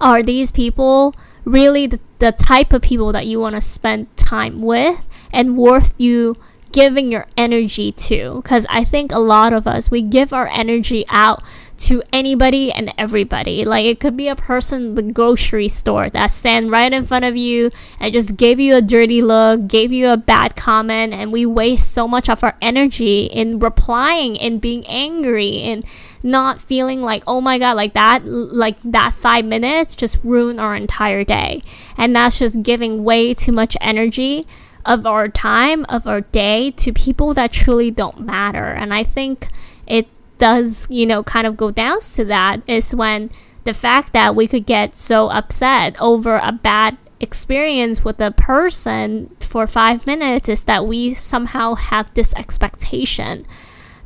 are 0.00 0.22
these 0.22 0.50
people 0.50 1.14
really 1.44 1.86
the, 1.86 2.00
the 2.18 2.32
type 2.32 2.72
of 2.72 2.82
people 2.82 3.12
that 3.12 3.26
you 3.26 3.38
want 3.38 3.54
to 3.54 3.60
spend 3.60 4.14
time 4.16 4.62
with 4.62 5.06
and 5.32 5.56
worth 5.56 5.94
you 5.98 6.36
giving 6.70 7.12
your 7.12 7.26
energy 7.36 7.92
to 7.92 8.40
because 8.42 8.64
i 8.70 8.82
think 8.82 9.12
a 9.12 9.18
lot 9.18 9.52
of 9.52 9.66
us 9.66 9.90
we 9.90 10.00
give 10.00 10.32
our 10.32 10.48
energy 10.48 11.04
out 11.08 11.42
to 11.86 12.02
anybody 12.12 12.72
and 12.72 12.92
everybody. 12.96 13.64
Like 13.64 13.84
it 13.84 14.00
could 14.00 14.16
be 14.16 14.28
a 14.28 14.36
person 14.36 14.82
in 14.82 14.94
the 14.94 15.02
grocery 15.12 15.68
store 15.68 16.08
that 16.10 16.28
stand 16.28 16.70
right 16.70 16.92
in 16.92 17.06
front 17.06 17.24
of 17.24 17.36
you 17.36 17.70
and 17.98 18.12
just 18.12 18.36
gave 18.36 18.60
you 18.60 18.74
a 18.76 18.82
dirty 18.82 19.22
look, 19.22 19.66
gave 19.66 19.92
you 19.92 20.08
a 20.08 20.16
bad 20.16 20.56
comment, 20.56 21.12
and 21.12 21.32
we 21.32 21.46
waste 21.46 21.92
so 21.92 22.06
much 22.06 22.28
of 22.28 22.44
our 22.44 22.56
energy 22.60 23.24
in 23.24 23.58
replying 23.58 24.38
and 24.38 24.60
being 24.60 24.86
angry 24.86 25.58
and 25.58 25.84
not 26.22 26.60
feeling 26.60 27.02
like, 27.02 27.22
oh 27.26 27.40
my 27.40 27.58
god, 27.58 27.76
like 27.76 27.94
that 27.94 28.24
like 28.24 28.76
that 28.82 29.12
five 29.12 29.44
minutes 29.44 29.94
just 29.94 30.18
ruined 30.22 30.60
our 30.60 30.74
entire 30.74 31.24
day. 31.24 31.62
And 31.96 32.14
that's 32.14 32.38
just 32.38 32.62
giving 32.62 33.04
way 33.04 33.34
too 33.34 33.52
much 33.52 33.76
energy 33.80 34.46
of 34.84 35.06
our 35.06 35.28
time, 35.28 35.84
of 35.88 36.06
our 36.06 36.20
day 36.20 36.70
to 36.72 36.92
people 36.92 37.34
that 37.34 37.52
truly 37.52 37.90
don't 37.90 38.20
matter. 38.20 38.66
And 38.66 38.92
I 38.92 39.04
think 39.04 39.48
it 39.86 40.08
does, 40.42 40.88
you 40.90 41.06
know, 41.06 41.22
kind 41.22 41.46
of 41.46 41.56
go 41.56 41.70
down 41.70 42.00
to 42.00 42.24
that 42.24 42.62
is 42.66 42.92
when 42.92 43.30
the 43.62 43.72
fact 43.72 44.12
that 44.12 44.34
we 44.34 44.48
could 44.48 44.66
get 44.66 44.96
so 44.96 45.28
upset 45.28 45.96
over 46.00 46.36
a 46.38 46.50
bad 46.50 46.98
experience 47.20 48.04
with 48.04 48.20
a 48.20 48.32
person 48.32 49.30
for 49.38 49.68
five 49.68 50.04
minutes 50.04 50.48
is 50.48 50.64
that 50.64 50.84
we 50.84 51.14
somehow 51.14 51.74
have 51.76 52.12
this 52.14 52.34
expectation 52.34 53.46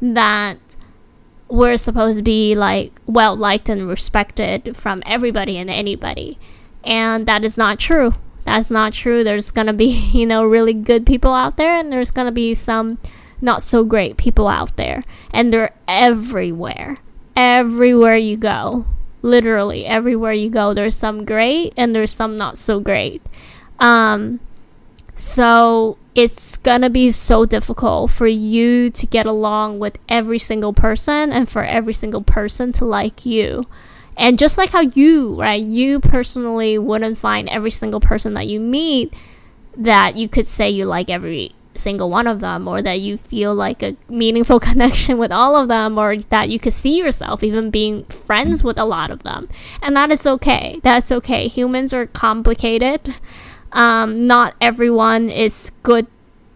that 0.02 0.58
we're 1.48 1.78
supposed 1.78 2.18
to 2.18 2.22
be 2.22 2.54
like 2.54 2.92
well 3.06 3.34
liked 3.34 3.70
and 3.70 3.88
respected 3.88 4.76
from 4.76 5.02
everybody 5.06 5.56
and 5.56 5.70
anybody. 5.70 6.38
And 6.84 7.24
that 7.24 7.44
is 7.44 7.56
not 7.56 7.78
true. 7.78 8.12
That's 8.44 8.70
not 8.70 8.92
true. 8.92 9.24
There's 9.24 9.50
gonna 9.50 9.72
be, 9.72 9.86
you 10.12 10.26
know, 10.26 10.44
really 10.44 10.74
good 10.74 11.06
people 11.06 11.32
out 11.32 11.56
there 11.56 11.78
and 11.78 11.90
there's 11.90 12.10
gonna 12.10 12.30
be 12.30 12.52
some 12.52 12.98
not 13.40 13.62
so 13.62 13.84
great 13.84 14.16
people 14.16 14.48
out 14.48 14.76
there. 14.76 15.04
And 15.30 15.52
they're 15.52 15.74
everywhere. 15.86 16.98
Everywhere 17.34 18.16
you 18.16 18.36
go. 18.36 18.86
Literally, 19.22 19.84
everywhere 19.86 20.32
you 20.32 20.50
go, 20.50 20.72
there's 20.72 20.94
some 20.94 21.24
great 21.24 21.72
and 21.76 21.94
there's 21.94 22.12
some 22.12 22.36
not 22.36 22.58
so 22.58 22.80
great. 22.80 23.22
Um, 23.78 24.40
so 25.14 25.98
it's 26.14 26.56
gonna 26.58 26.90
be 26.90 27.10
so 27.10 27.44
difficult 27.44 28.10
for 28.10 28.26
you 28.26 28.90
to 28.90 29.06
get 29.06 29.26
along 29.26 29.78
with 29.78 29.98
every 30.08 30.38
single 30.38 30.72
person 30.72 31.32
and 31.32 31.48
for 31.48 31.64
every 31.64 31.92
single 31.92 32.22
person 32.22 32.72
to 32.72 32.84
like 32.84 33.26
you. 33.26 33.64
And 34.16 34.38
just 34.38 34.56
like 34.56 34.70
how 34.70 34.80
you, 34.80 35.38
right, 35.38 35.62
you 35.62 36.00
personally 36.00 36.78
wouldn't 36.78 37.18
find 37.18 37.48
every 37.48 37.70
single 37.70 38.00
person 38.00 38.34
that 38.34 38.46
you 38.46 38.60
meet 38.60 39.12
that 39.76 40.16
you 40.16 40.28
could 40.28 40.46
say 40.46 40.70
you 40.70 40.86
like 40.86 41.10
every 41.10 41.52
single 41.78 42.10
one 42.10 42.26
of 42.26 42.40
them 42.40 42.66
or 42.66 42.82
that 42.82 43.00
you 43.00 43.16
feel 43.16 43.54
like 43.54 43.82
a 43.82 43.96
meaningful 44.08 44.60
connection 44.68 45.18
with 45.18 45.32
all 45.32 45.56
of 45.56 45.68
them 45.68 45.98
or 45.98 46.16
that 46.16 46.48
you 46.48 46.58
could 46.58 46.72
see 46.72 46.98
yourself 46.98 47.42
even 47.42 47.70
being 47.70 48.04
friends 48.04 48.62
with 48.62 48.78
a 48.78 48.84
lot 48.84 49.10
of 49.10 49.22
them 49.22 49.48
and 49.82 49.96
that 49.96 50.10
is 50.10 50.26
okay 50.26 50.80
that's 50.82 51.12
okay 51.12 51.48
humans 51.48 51.92
are 51.92 52.06
complicated 52.06 53.16
um, 53.72 54.26
not 54.26 54.54
everyone 54.60 55.28
is 55.28 55.70
good 55.82 56.06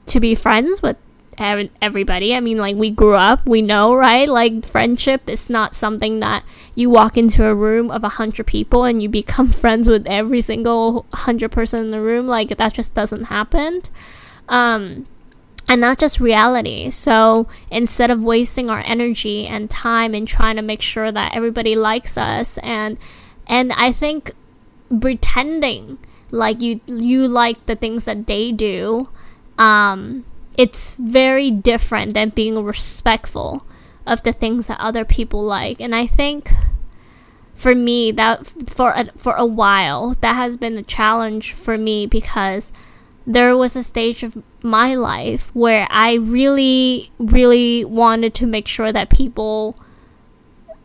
to 0.06 0.20
be 0.20 0.34
friends 0.34 0.82
with 0.82 0.96
everybody. 1.40 2.34
I 2.34 2.40
mean, 2.40 2.58
like 2.58 2.76
we 2.76 2.90
grew 2.90 3.14
up, 3.14 3.46
we 3.46 3.62
know, 3.62 3.94
right? 3.94 4.28
Like 4.28 4.66
friendship 4.66 5.28
is 5.28 5.48
not 5.48 5.74
something 5.74 6.20
that 6.20 6.44
you 6.74 6.90
walk 6.90 7.16
into 7.16 7.46
a 7.46 7.54
room 7.54 7.90
of 7.90 8.04
a 8.04 8.10
hundred 8.10 8.46
people 8.46 8.84
and 8.84 9.02
you 9.02 9.08
become 9.08 9.52
friends 9.52 9.88
with 9.88 10.06
every 10.06 10.40
single 10.40 11.06
hundred 11.14 11.50
person 11.50 11.80
in 11.80 11.90
the 11.90 12.00
room. 12.00 12.26
Like 12.26 12.56
that 12.56 12.74
just 12.74 12.94
doesn't 12.94 13.24
happen 13.24 13.82
um, 14.50 15.06
and 15.66 15.80
not 15.80 15.98
just 15.98 16.20
reality. 16.20 16.90
So 16.90 17.48
instead 17.70 18.10
of 18.10 18.22
wasting 18.22 18.68
our 18.68 18.82
energy 18.84 19.46
and 19.46 19.70
time 19.70 20.14
in 20.14 20.26
trying 20.26 20.56
to 20.56 20.62
make 20.62 20.82
sure 20.82 21.10
that 21.10 21.34
everybody 21.34 21.74
likes 21.74 22.18
us, 22.18 22.58
and 22.58 22.98
and 23.46 23.72
I 23.72 23.92
think 23.92 24.32
pretending 25.00 25.98
like 26.30 26.60
you 26.60 26.80
you 26.86 27.26
like 27.26 27.64
the 27.64 27.76
things 27.76 28.04
that 28.04 28.26
they 28.26 28.52
do, 28.52 29.08
um, 29.58 30.24
it's 30.58 30.94
very 30.94 31.50
different 31.50 32.14
than 32.14 32.30
being 32.30 32.62
respectful 32.62 33.64
of 34.06 34.24
the 34.24 34.32
things 34.32 34.66
that 34.66 34.80
other 34.80 35.04
people 35.04 35.42
like. 35.42 35.80
And 35.80 35.94
I 35.94 36.06
think 36.06 36.50
for 37.54 37.74
me 37.74 38.10
that 38.10 38.46
for 38.68 38.90
a, 38.92 39.12
for 39.16 39.34
a 39.34 39.46
while 39.46 40.16
that 40.20 40.34
has 40.34 40.56
been 40.56 40.76
a 40.76 40.82
challenge 40.82 41.52
for 41.52 41.76
me 41.76 42.06
because 42.06 42.72
there 43.26 43.56
was 43.56 43.76
a 43.76 43.82
stage 43.82 44.22
of 44.22 44.42
my 44.62 44.94
life 44.94 45.50
where 45.54 45.86
I 45.90 46.14
really, 46.14 47.10
really 47.18 47.84
wanted 47.84 48.34
to 48.34 48.46
make 48.46 48.68
sure 48.68 48.92
that 48.92 49.10
people 49.10 49.76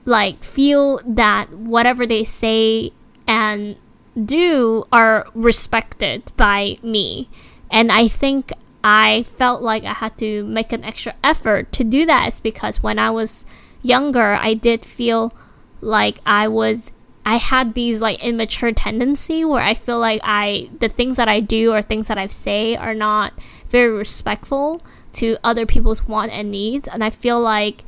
like 0.06 0.44
feel 0.44 1.00
that 1.06 1.52
whatever 1.52 2.06
they 2.06 2.24
say 2.24 2.92
and 3.28 3.76
do 4.24 4.86
are 4.92 5.28
respected 5.34 6.32
by 6.38 6.78
me. 6.84 7.30
And 7.72 7.92
I 7.92 8.08
think 8.08 8.54
I 8.84 9.24
felt 9.24 9.62
like 9.62 9.84
I 9.84 9.94
had 9.94 10.18
to 10.20 10.46
make 10.46 10.72
an 10.72 10.84
extra 10.84 11.16
effort 11.24 11.72
to 11.74 11.84
do 11.84 12.06
that 12.06 12.28
is 12.28 12.40
because 12.40 12.84
when 12.84 13.00
I 13.00 13.10
was 13.10 13.46
younger, 13.82 14.34
I 14.34 14.54
did 14.54 14.86
feel 14.86 15.34
like 15.82 16.20
I 16.26 16.48
was 16.48 16.92
I 17.26 17.38
had 17.38 17.74
these 17.74 18.00
like 18.00 18.24
immature 18.24 18.72
tendency 18.72 19.44
where 19.44 19.64
I 19.64 19.74
feel 19.74 20.00
like 20.00 20.22
I 20.24 20.70
the 20.80 20.90
things 20.90 21.18
that 21.18 21.28
I 21.28 21.40
do 21.40 21.74
or 21.74 21.82
things 21.82 22.08
that 22.08 22.20
I 22.20 22.28
say 22.28 22.76
are 22.76 22.94
not 22.94 23.34
very 23.68 23.90
respectful 23.90 24.82
to 25.14 25.38
other 25.44 25.66
people's 25.66 26.08
want 26.08 26.32
and 26.32 26.52
needs 26.52 26.88
and 26.88 27.04
I 27.04 27.10
feel 27.10 27.42
like 27.42 27.84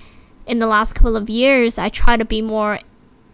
in 0.47 0.59
the 0.59 0.67
last 0.67 0.93
couple 0.93 1.15
of 1.15 1.29
years 1.29 1.77
I 1.77 1.89
try 1.89 2.17
to 2.17 2.25
be 2.25 2.41
more 2.41 2.79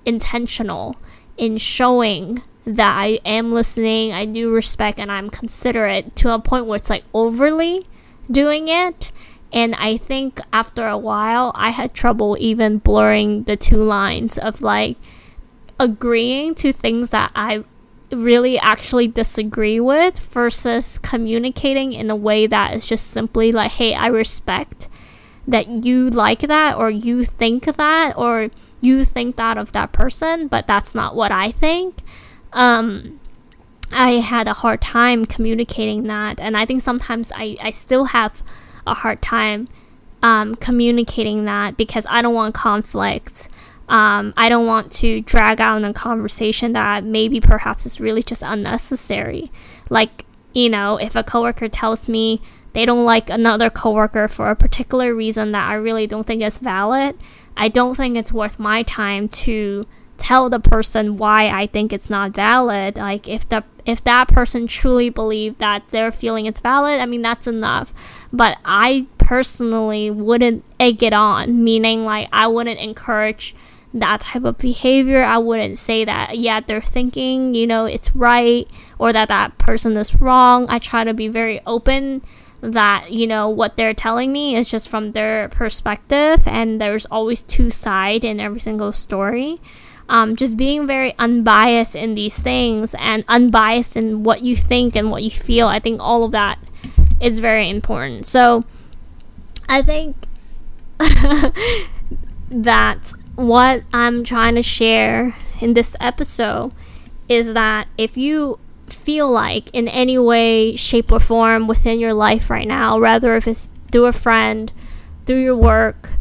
intentional 0.05 0.97
in 1.37 1.57
showing 1.57 2.41
that 2.65 2.97
I 2.97 3.19
am 3.25 3.51
listening, 3.51 4.13
I 4.13 4.25
do 4.25 4.51
respect 4.51 4.99
and 4.99 5.11
I'm 5.11 5.29
considerate 5.29 6.15
to 6.17 6.33
a 6.33 6.39
point 6.39 6.65
where 6.65 6.77
it's 6.77 6.89
like 6.89 7.03
overly 7.13 7.87
doing 8.29 8.67
it. 8.67 9.11
And 9.51 9.75
I 9.75 9.97
think 9.97 10.39
after 10.51 10.87
a 10.87 10.97
while 10.97 11.51
I 11.55 11.69
had 11.69 11.93
trouble 11.93 12.37
even 12.39 12.77
blurring 12.77 13.43
the 13.43 13.57
two 13.57 13.77
lines 13.77 14.37
of 14.37 14.61
like 14.61 14.97
agreeing 15.83 16.55
to 16.55 16.71
things 16.71 17.09
that 17.09 17.31
I 17.35 17.65
really 18.11 18.57
actually 18.57 19.07
disagree 19.07 19.79
with 19.79 20.17
versus 20.19 20.97
communicating 20.99 21.91
in 21.93 22.09
a 22.09 22.15
way 22.15 22.47
that 22.47 22.73
is 22.73 22.85
just 22.85 23.07
simply 23.07 23.51
like, 23.51 23.71
hey, 23.71 23.93
I 23.93 24.07
respect 24.07 24.87
that 25.45 25.67
you 25.67 26.09
like 26.09 26.39
that 26.39 26.77
or 26.77 26.89
you 26.89 27.25
think 27.25 27.65
that 27.65 28.17
or 28.17 28.49
you 28.79 29.03
think 29.03 29.35
that 29.35 29.57
of 29.57 29.73
that 29.73 29.91
person, 29.91 30.47
but 30.47 30.67
that's 30.67 30.95
not 30.95 31.15
what 31.15 31.31
I 31.31 31.51
think. 31.51 31.97
Um, 32.53 33.19
I 33.91 34.13
had 34.13 34.47
a 34.47 34.53
hard 34.53 34.81
time 34.81 35.25
communicating 35.25 36.03
that, 36.03 36.39
and 36.39 36.55
I 36.55 36.65
think 36.65 36.81
sometimes 36.81 37.31
I, 37.35 37.57
I 37.61 37.71
still 37.71 38.05
have 38.05 38.41
a 38.87 38.93
hard 38.93 39.21
time 39.21 39.67
um, 40.21 40.55
communicating 40.55 41.45
that 41.45 41.77
because 41.77 42.05
I 42.09 42.21
don't 42.21 42.33
want 42.33 42.55
conflict 42.55 43.49
um, 43.93 44.33
I 44.35 44.49
don't 44.49 44.65
want 44.65 44.91
to 44.93 45.21
drag 45.21 45.61
out 45.61 45.83
a 45.83 45.93
conversation 45.93 46.73
that 46.73 47.03
maybe 47.03 47.39
perhaps 47.39 47.85
is 47.85 47.99
really 47.99 48.23
just 48.23 48.41
unnecessary. 48.41 49.51
Like, 49.87 50.25
you 50.51 50.67
know, 50.67 50.97
if 50.97 51.15
a 51.15 51.23
coworker 51.23 51.69
tells 51.69 52.09
me 52.09 52.41
they 52.73 52.87
don't 52.87 53.05
like 53.05 53.29
another 53.29 53.69
coworker 53.69 54.27
for 54.27 54.49
a 54.49 54.55
particular 54.55 55.13
reason 55.13 55.51
that 55.51 55.69
I 55.69 55.75
really 55.75 56.07
don't 56.07 56.25
think 56.25 56.41
is 56.41 56.57
valid, 56.57 57.15
I 57.55 57.69
don't 57.69 57.93
think 57.93 58.17
it's 58.17 58.33
worth 58.33 58.57
my 58.57 58.81
time 58.81 59.29
to 59.29 59.85
tell 60.17 60.49
the 60.49 60.59
person 60.59 61.17
why 61.17 61.49
I 61.49 61.67
think 61.67 61.93
it's 61.93 62.09
not 62.09 62.31
valid. 62.31 62.97
Like 62.97 63.29
if 63.29 63.47
the 63.47 63.63
if 63.85 64.03
that 64.05 64.27
person 64.27 64.65
truly 64.65 65.11
believe 65.11 65.59
that 65.59 65.89
their 65.89 66.11
feeling 66.11 66.47
is 66.47 66.59
valid, 66.59 66.99
I 66.99 67.05
mean 67.05 67.21
that's 67.21 67.45
enough. 67.45 67.93
But 68.31 68.57
I 68.65 69.05
personally 69.19 70.09
wouldn't 70.09 70.65
egg 70.79 71.03
it 71.03 71.13
on, 71.13 71.63
meaning 71.63 72.05
like 72.05 72.27
I 72.33 72.47
wouldn't 72.47 72.79
encourage 72.79 73.53
that 73.93 74.21
type 74.21 74.43
of 74.43 74.57
behavior. 74.57 75.23
I 75.23 75.37
wouldn't 75.37 75.77
say 75.77 76.03
that, 76.05 76.37
yeah, 76.37 76.59
they're 76.59 76.81
thinking, 76.81 77.53
you 77.53 77.67
know, 77.67 77.85
it's 77.85 78.15
right 78.15 78.67
or 78.97 79.13
that 79.13 79.27
that 79.27 79.57
person 79.57 79.95
is 79.97 80.19
wrong. 80.19 80.65
I 80.69 80.79
try 80.79 81.03
to 81.03 81.13
be 81.13 81.27
very 81.27 81.61
open 81.65 82.23
that, 82.61 83.11
you 83.11 83.27
know, 83.27 83.49
what 83.49 83.77
they're 83.77 83.93
telling 83.93 84.31
me 84.31 84.55
is 84.55 84.69
just 84.69 84.89
from 84.89 85.11
their 85.11 85.49
perspective 85.49 86.47
and 86.47 86.81
there's 86.81 87.05
always 87.07 87.43
two 87.43 87.69
sides 87.69 88.25
in 88.25 88.39
every 88.39 88.59
single 88.59 88.91
story. 88.91 89.61
Um, 90.09 90.35
just 90.35 90.57
being 90.57 90.85
very 90.85 91.15
unbiased 91.17 91.95
in 91.95 92.15
these 92.15 92.37
things 92.37 92.93
and 92.95 93.23
unbiased 93.27 93.95
in 93.95 94.23
what 94.23 94.41
you 94.41 94.55
think 94.55 94.95
and 94.95 95.09
what 95.09 95.23
you 95.23 95.31
feel. 95.31 95.67
I 95.67 95.79
think 95.79 96.01
all 96.01 96.23
of 96.23 96.31
that 96.31 96.59
is 97.21 97.39
very 97.39 97.69
important. 97.69 98.27
So 98.27 98.63
I 99.69 99.81
think 99.81 100.17
that 102.49 103.13
what 103.35 103.83
I'm 103.91 104.23
trying 104.23 104.55
to 104.55 104.63
share 104.63 105.35
in 105.59 105.73
this 105.73 105.95
episode 105.99 106.73
is 107.27 107.53
that 107.53 107.87
if 107.97 108.17
you 108.17 108.59
feel 108.87 109.29
like 109.29 109.69
in 109.73 109.87
any 109.87 110.17
way, 110.17 110.75
shape, 110.75 111.11
or 111.11 111.19
form 111.19 111.67
within 111.67 111.99
your 111.99 112.13
life 112.13 112.49
right 112.49 112.67
now, 112.67 112.99
rather 112.99 113.35
if 113.35 113.47
it's 113.47 113.69
through 113.91 114.05
a 114.05 114.11
friend, 114.11 114.71
through 115.25 115.41
your 115.41 115.55
work, 115.55 116.11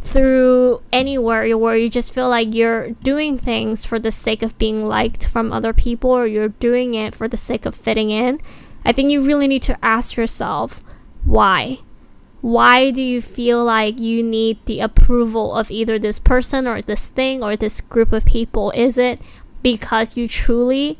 through 0.00 0.82
anywhere 0.92 1.56
where 1.56 1.76
you 1.76 1.88
just 1.88 2.12
feel 2.12 2.28
like 2.28 2.54
you're 2.54 2.90
doing 2.90 3.38
things 3.38 3.84
for 3.84 3.98
the 3.98 4.12
sake 4.12 4.42
of 4.42 4.56
being 4.58 4.86
liked 4.86 5.26
from 5.26 5.50
other 5.50 5.72
people 5.72 6.10
or 6.10 6.26
you're 6.26 6.48
doing 6.48 6.94
it 6.94 7.14
for 7.14 7.26
the 7.26 7.38
sake 7.38 7.64
of 7.64 7.74
fitting 7.74 8.10
in, 8.10 8.38
I 8.84 8.92
think 8.92 9.10
you 9.10 9.22
really 9.22 9.48
need 9.48 9.62
to 9.62 9.82
ask 9.82 10.16
yourself 10.16 10.80
why. 11.24 11.78
Why 12.44 12.90
do 12.90 13.00
you 13.00 13.22
feel 13.22 13.64
like 13.64 13.98
you 13.98 14.22
need 14.22 14.58
the 14.66 14.80
approval 14.80 15.54
of 15.54 15.70
either 15.70 15.98
this 15.98 16.18
person 16.18 16.66
or 16.66 16.82
this 16.82 17.08
thing 17.08 17.42
or 17.42 17.56
this 17.56 17.80
group 17.80 18.12
of 18.12 18.26
people? 18.26 18.70
Is 18.72 18.98
it 18.98 19.18
because 19.62 20.14
you 20.14 20.28
truly 20.28 20.98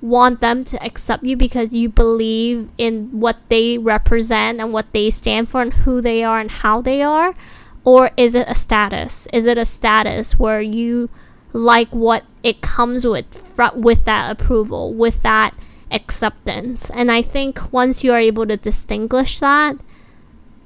want 0.00 0.40
them 0.40 0.64
to 0.64 0.84
accept 0.84 1.22
you 1.22 1.36
because 1.36 1.72
you 1.72 1.88
believe 1.88 2.70
in 2.76 3.20
what 3.20 3.36
they 3.50 3.78
represent 3.78 4.60
and 4.60 4.72
what 4.72 4.92
they 4.92 5.10
stand 5.10 5.48
for 5.48 5.62
and 5.62 5.74
who 5.74 6.00
they 6.00 6.24
are 6.24 6.40
and 6.40 6.50
how 6.50 6.80
they 6.80 7.02
are? 7.02 7.36
Or 7.84 8.10
is 8.16 8.34
it 8.34 8.48
a 8.48 8.54
status? 8.56 9.28
Is 9.32 9.46
it 9.46 9.56
a 9.56 9.64
status 9.64 10.40
where 10.40 10.60
you 10.60 11.08
like 11.52 11.94
what 11.94 12.24
it 12.42 12.62
comes 12.62 13.06
with 13.06 13.56
with 13.76 14.04
that 14.06 14.32
approval, 14.32 14.92
with 14.92 15.22
that 15.22 15.54
acceptance? 15.92 16.90
And 16.90 17.12
I 17.12 17.22
think 17.22 17.72
once 17.72 18.02
you 18.02 18.12
are 18.12 18.18
able 18.18 18.48
to 18.48 18.56
distinguish 18.56 19.38
that, 19.38 19.76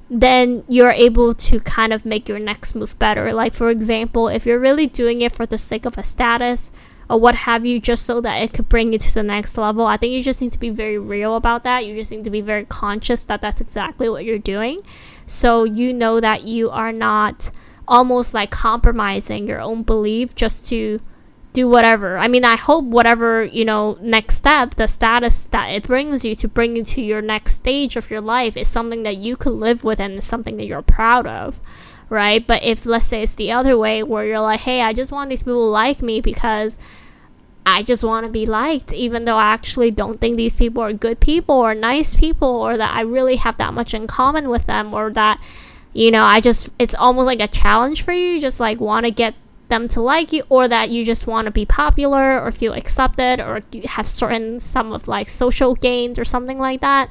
then 0.09 0.63
you're 0.67 0.91
able 0.91 1.33
to 1.33 1.59
kind 1.59 1.93
of 1.93 2.05
make 2.05 2.27
your 2.27 2.39
next 2.39 2.73
move 2.73 2.97
better. 2.97 3.31
Like, 3.33 3.53
for 3.53 3.69
example, 3.69 4.27
if 4.27 4.45
you're 4.45 4.59
really 4.59 4.87
doing 4.87 5.21
it 5.21 5.31
for 5.31 5.45
the 5.45 5.57
sake 5.57 5.85
of 5.85 5.97
a 5.97 6.03
status 6.03 6.71
or 7.09 7.19
what 7.19 7.35
have 7.35 7.65
you, 7.65 7.79
just 7.79 8.05
so 8.05 8.19
that 8.21 8.41
it 8.41 8.53
could 8.53 8.69
bring 8.69 8.93
you 8.93 8.99
to 8.99 9.13
the 9.13 9.23
next 9.23 9.57
level, 9.57 9.85
I 9.85 9.97
think 9.97 10.13
you 10.13 10.23
just 10.23 10.41
need 10.41 10.51
to 10.51 10.59
be 10.59 10.71
very 10.71 10.97
real 10.97 11.35
about 11.35 11.63
that. 11.63 11.85
You 11.85 11.95
just 11.95 12.11
need 12.11 12.23
to 12.23 12.29
be 12.29 12.41
very 12.41 12.65
conscious 12.65 13.23
that 13.23 13.41
that's 13.41 13.61
exactly 13.61 14.09
what 14.09 14.25
you're 14.25 14.39
doing. 14.39 14.81
So 15.25 15.63
you 15.63 15.93
know 15.93 16.19
that 16.19 16.43
you 16.43 16.71
are 16.71 16.91
not 16.91 17.51
almost 17.87 18.33
like 18.33 18.51
compromising 18.51 19.47
your 19.47 19.59
own 19.59 19.83
belief 19.83 20.33
just 20.35 20.65
to 20.67 20.99
do 21.59 21.69
whatever. 21.69 22.17
I 22.17 22.27
mean, 22.27 22.45
I 22.45 22.55
hope 22.55 22.85
whatever, 22.85 23.43
you 23.43 23.65
know, 23.65 23.97
next 24.01 24.35
step, 24.35 24.75
the 24.75 24.87
status 24.87 25.45
that 25.47 25.67
it 25.67 25.83
brings 25.83 26.23
you 26.23 26.35
to 26.35 26.47
bring 26.47 26.75
you 26.75 26.83
to 26.85 27.01
your 27.01 27.21
next 27.21 27.55
stage 27.55 27.95
of 27.95 28.09
your 28.09 28.21
life 28.21 28.55
is 28.55 28.67
something 28.67 29.03
that 29.03 29.17
you 29.17 29.35
could 29.35 29.53
live 29.53 29.83
with 29.83 29.99
and 29.99 30.23
something 30.23 30.57
that 30.57 30.65
you're 30.65 30.81
proud 30.81 31.27
of, 31.27 31.59
right? 32.09 32.45
But 32.45 32.63
if, 32.63 32.85
let's 32.85 33.07
say, 33.07 33.23
it's 33.23 33.35
the 33.35 33.51
other 33.51 33.77
way 33.77 34.03
where 34.03 34.25
you're 34.25 34.39
like, 34.39 34.61
hey, 34.61 34.81
I 34.81 34.93
just 34.93 35.11
want 35.11 35.29
these 35.29 35.43
people 35.43 35.65
to 35.65 35.71
like 35.71 36.01
me 36.01 36.21
because 36.21 36.77
I 37.65 37.83
just 37.83 38.03
want 38.03 38.25
to 38.25 38.31
be 38.31 38.45
liked, 38.45 38.93
even 38.93 39.25
though 39.25 39.37
I 39.37 39.51
actually 39.53 39.91
don't 39.91 40.19
think 40.19 40.37
these 40.37 40.55
people 40.55 40.81
are 40.81 40.93
good 40.93 41.19
people 41.19 41.55
or 41.55 41.75
nice 41.75 42.15
people 42.15 42.47
or 42.47 42.77
that 42.77 42.95
I 42.95 43.01
really 43.01 43.35
have 43.35 43.57
that 43.57 43.73
much 43.73 43.93
in 43.93 44.07
common 44.07 44.49
with 44.49 44.65
them 44.65 44.93
or 44.93 45.11
that, 45.11 45.41
you 45.93 46.09
know, 46.09 46.23
I 46.23 46.39
just, 46.39 46.69
it's 46.79 46.95
almost 46.95 47.25
like 47.25 47.41
a 47.41 47.47
challenge 47.47 48.01
for. 48.01 48.13
You 48.13 48.39
just 48.39 48.59
like 48.59 48.79
want 48.79 49.05
to 49.05 49.11
get 49.11 49.35
them 49.69 49.87
to 49.87 50.01
like 50.01 50.33
you 50.33 50.43
or 50.49 50.67
that 50.67 50.89
you 50.89 51.05
just 51.05 51.27
want 51.27 51.45
to 51.45 51.51
be 51.51 51.65
popular 51.65 52.39
or 52.39 52.51
feel 52.51 52.73
accepted 52.73 53.39
or 53.39 53.61
have 53.85 54.07
certain 54.07 54.59
some 54.59 54.91
of 54.91 55.07
like 55.07 55.29
social 55.29 55.75
gains 55.75 56.19
or 56.19 56.25
something 56.25 56.59
like 56.59 56.81
that 56.81 57.09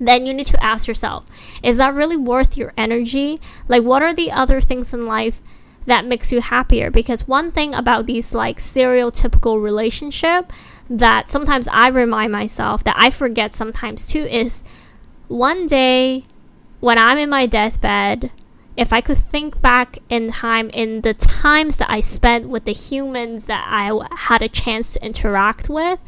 then 0.00 0.26
you 0.26 0.34
need 0.34 0.46
to 0.46 0.62
ask 0.62 0.86
yourself 0.86 1.24
is 1.62 1.76
that 1.76 1.94
really 1.94 2.16
worth 2.16 2.56
your 2.56 2.72
energy? 2.76 3.40
Like 3.66 3.82
what 3.82 4.02
are 4.02 4.14
the 4.14 4.30
other 4.30 4.60
things 4.60 4.94
in 4.94 5.06
life 5.06 5.40
that 5.86 6.04
makes 6.04 6.30
you 6.30 6.40
happier? 6.40 6.90
Because 6.90 7.26
one 7.26 7.50
thing 7.50 7.74
about 7.74 8.06
these 8.06 8.32
like 8.32 8.58
stereotypical 8.58 9.60
relationship 9.60 10.52
that 10.90 11.30
sometimes 11.30 11.68
i 11.68 11.88
remind 11.88 12.32
myself 12.32 12.82
that 12.84 12.96
i 12.98 13.10
forget 13.10 13.54
sometimes 13.54 14.06
too 14.06 14.20
is 14.20 14.64
one 15.28 15.66
day 15.66 16.24
when 16.80 16.98
i'm 16.98 17.18
in 17.18 17.28
my 17.28 17.46
deathbed 17.46 18.30
if 18.78 18.92
I 18.92 19.00
could 19.00 19.18
think 19.18 19.60
back 19.60 19.98
in 20.08 20.28
time 20.28 20.70
in 20.70 21.00
the 21.00 21.12
times 21.12 21.76
that 21.76 21.90
I 21.90 21.98
spent 21.98 22.48
with 22.48 22.64
the 22.64 22.72
humans 22.72 23.46
that 23.46 23.66
I 23.68 24.06
had 24.18 24.40
a 24.40 24.48
chance 24.48 24.92
to 24.92 25.04
interact 25.04 25.68
with, 25.68 26.00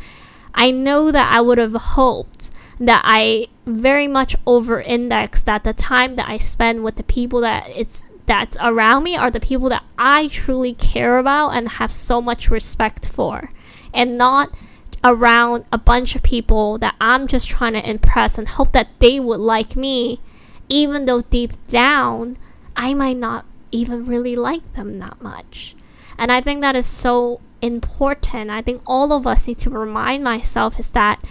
I 0.55 0.71
know 0.71 1.11
that 1.11 1.35
I 1.35 1.41
would 1.41 1.59
have 1.59 1.73
hoped 1.75 2.53
that 2.79 3.03
I 3.05 3.49
very 3.67 4.07
much 4.07 4.37
over 4.47 4.81
indexed 4.81 5.47
that 5.47 5.65
the 5.65 5.73
time 5.73 6.15
that 6.15 6.29
I 6.29 6.37
spend 6.37 6.85
with 6.85 6.95
the 6.95 7.03
people 7.03 7.41
that 7.41 7.69
it's 7.77 8.07
that's 8.27 8.57
around 8.61 9.03
me 9.03 9.17
are 9.17 9.33
the 9.33 9.41
people 9.41 9.69
that 9.71 9.83
I 9.99 10.29
truly 10.29 10.73
care 10.73 11.19
about 11.19 11.49
and 11.51 11.69
have 11.71 11.93
so 11.93 12.23
much 12.23 12.51
respect 12.51 13.09
for 13.09 13.51
and 13.93 14.17
not 14.17 14.55
around 15.03 15.65
a 15.73 15.79
bunch 15.79 16.15
of 16.15 16.23
people 16.23 16.79
that 16.79 16.95
I'm 17.01 17.27
just 17.27 17.49
trying 17.49 17.73
to 17.73 17.91
impress 17.91 18.39
and 18.39 18.49
hope 18.49 18.71
that 18.73 18.91
they 19.01 19.19
would 19.19 19.41
like 19.41 19.75
me 19.75 20.21
even 20.69 21.07
though 21.07 21.23
deep 21.23 21.55
down 21.67 22.37
I 22.77 22.95
might 22.95 23.17
not 23.17 23.47
even 23.73 24.07
really 24.07 24.37
like 24.37 24.75
them 24.75 24.99
that 24.99 25.21
much. 25.23 25.75
And 26.19 26.31
I 26.31 26.41
think 26.41 26.61
that 26.61 26.77
is 26.77 26.87
so 26.87 27.41
important. 27.63 28.51
I 28.51 28.63
think 28.63 28.83
all 28.87 29.13
of 29.13 29.27
us 29.27 29.47
need 29.47 29.59
to 29.59 29.71
remind 29.71 30.25
myself 30.25 30.79
is 30.79 30.91
that 30.93 31.23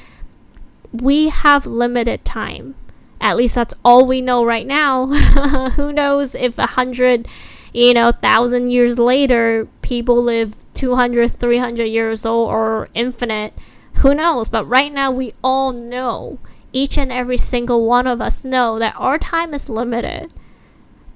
we 0.92 1.30
have 1.30 1.66
limited 1.66 2.26
time. 2.26 2.76
At 3.22 3.38
least 3.38 3.56
that's 3.56 3.74
all 3.84 4.06
we 4.06 4.22
know 4.22 4.44
right 4.44 4.66
now. 4.66 5.08
Who 5.76 5.92
knows 5.92 6.36
if 6.36 6.58
a 6.58 6.68
hundred, 6.68 7.28
you 7.74 7.94
know, 7.94 8.12
thousand 8.12 8.72
years 8.72 8.98
later, 8.98 9.68
people 9.82 10.24
live 10.24 10.56
200, 10.74 11.32
300 11.32 11.84
years 11.84 12.26
old 12.26 12.50
or 12.50 12.90
infinite. 12.94 13.54
Who 13.96 14.16
knows? 14.16 14.48
But 14.48 14.66
right 14.66 14.94
now, 14.94 15.12
we 15.12 15.34
all 15.44 15.74
know, 15.74 16.40
each 16.72 16.98
and 16.98 17.12
every 17.12 17.38
single 17.38 17.86
one 17.86 18.08
of 18.08 18.22
us 18.22 18.44
know 18.44 18.80
that 18.80 18.96
our 18.98 19.20
time 19.20 19.54
is 19.54 19.68
limited. 19.68 20.32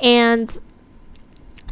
And 0.04 0.60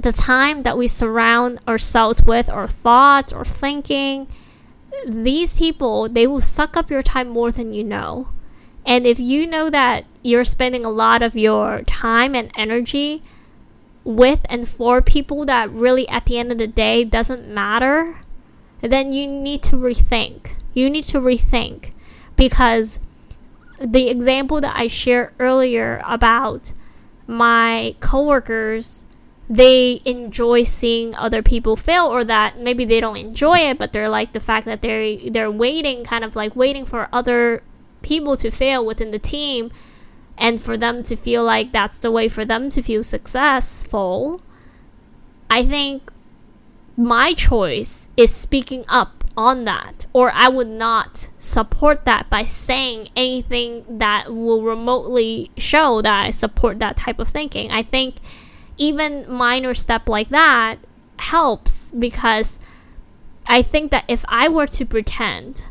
the 0.02 0.14
time 0.14 0.64
that 0.64 0.78
we 0.78 0.88
surround 0.88 1.60
ourselves 1.68 2.24
with, 2.24 2.50
our 2.50 2.68
thoughts, 2.68 3.34
or 3.34 3.46
thinking, 3.46 4.28
these 5.06 5.56
people, 5.56 6.08
they 6.10 6.26
will 6.26 6.42
suck 6.42 6.78
up 6.78 6.90
your 6.90 7.04
time 7.04 7.28
more 7.30 7.52
than 7.52 7.74
you 7.74 7.84
know. 7.84 8.30
And 8.86 9.06
if 9.06 9.20
you 9.20 9.46
know 9.46 9.70
that 9.70 10.06
you're 10.24 10.44
spending 10.44 10.86
a 10.86 10.90
lot 10.90 11.22
of 11.22 11.36
your 11.36 11.82
time 11.84 12.34
and 12.34 12.52
energy 12.56 13.22
with 14.04 14.42
and 14.46 14.68
for 14.68 15.02
people 15.02 15.46
that 15.46 15.70
really 15.70 16.08
at 16.10 16.26
the 16.26 16.40
end 16.40 16.52
of 16.52 16.58
the 16.58 16.68
day 16.68 17.04
doesn't 17.04 17.48
matter, 17.48 18.20
then 18.82 19.12
you 19.12 19.28
need 19.28 19.62
to 19.64 19.76
rethink. 19.76 20.52
You 20.74 20.90
need 20.90 21.06
to 21.08 21.20
rethink 21.20 21.92
because 22.36 22.98
the 23.80 24.10
example 24.10 24.62
that 24.62 24.76
I 24.76 24.88
shared 24.88 25.34
earlier 25.38 26.02
about 26.06 26.74
my 27.32 27.96
coworkers 28.02 29.06
they 29.50 30.02
enjoy 30.06 30.64
seeing 30.64 31.16
other 31.16 31.42
people 31.42 31.76
fail 31.76 32.06
or 32.06 32.24
that 32.24 32.60
maybe 32.60 32.86
they 32.86 33.00
don't 33.00 33.18
enjoy 33.18 33.58
it 33.58 33.78
but 33.78 33.94
they're 33.94 34.10
like 34.10 34.34
the 34.34 34.40
fact 34.40 34.66
that 34.66 34.82
they're 34.82 35.18
they're 35.30 35.52
waiting 35.52 36.04
kind 36.04 36.24
of 36.24 36.36
like 36.36 36.56
waiting 36.56 36.86
for 36.86 37.08
other 37.12 37.64
people 38.02 38.36
to 38.36 38.52
fail 38.52 38.86
within 38.86 39.12
the 39.12 39.20
team 39.20 39.72
and 40.38 40.62
for 40.62 40.76
them 40.76 41.04
to 41.04 41.16
feel 41.16 41.44
like 41.44 41.72
that's 41.72 42.00
the 42.00 42.12
way 42.12 42.28
for 42.28 42.44
them 42.44 42.70
to 42.70 42.82
feel 42.82 43.04
successful 43.04 44.42
i 45.50 45.64
think 45.64 46.12
my 46.98 47.34
choice 47.34 48.10
is 48.18 48.34
speaking 48.34 48.84
up 48.90 49.21
on 49.38 49.66
that, 49.66 50.06
or 50.14 50.32
I 50.34 50.48
would 50.50 50.68
not 50.68 51.30
support 51.40 52.06
that 52.06 52.30
by 52.30 52.44
saying 52.44 53.10
anything 53.16 53.86
that 54.00 54.34
will 54.34 54.62
remotely 54.62 55.52
show 55.58 56.02
that 56.02 56.26
I 56.26 56.32
support 56.32 56.80
that 56.80 56.98
type 56.98 57.20
of 57.20 57.30
thinking. 57.30 57.72
I 57.72 57.84
think 57.84 58.16
even 58.78 59.30
minor 59.32 59.74
step 59.74 60.10
like 60.10 60.30
that 60.30 60.78
helps 61.18 61.92
because 61.92 62.60
I 63.46 63.62
think 63.62 63.92
that 63.92 64.06
if 64.08 64.26
I 64.28 64.48
were 64.48 64.68
to 64.68 64.86
pretend 64.86 65.66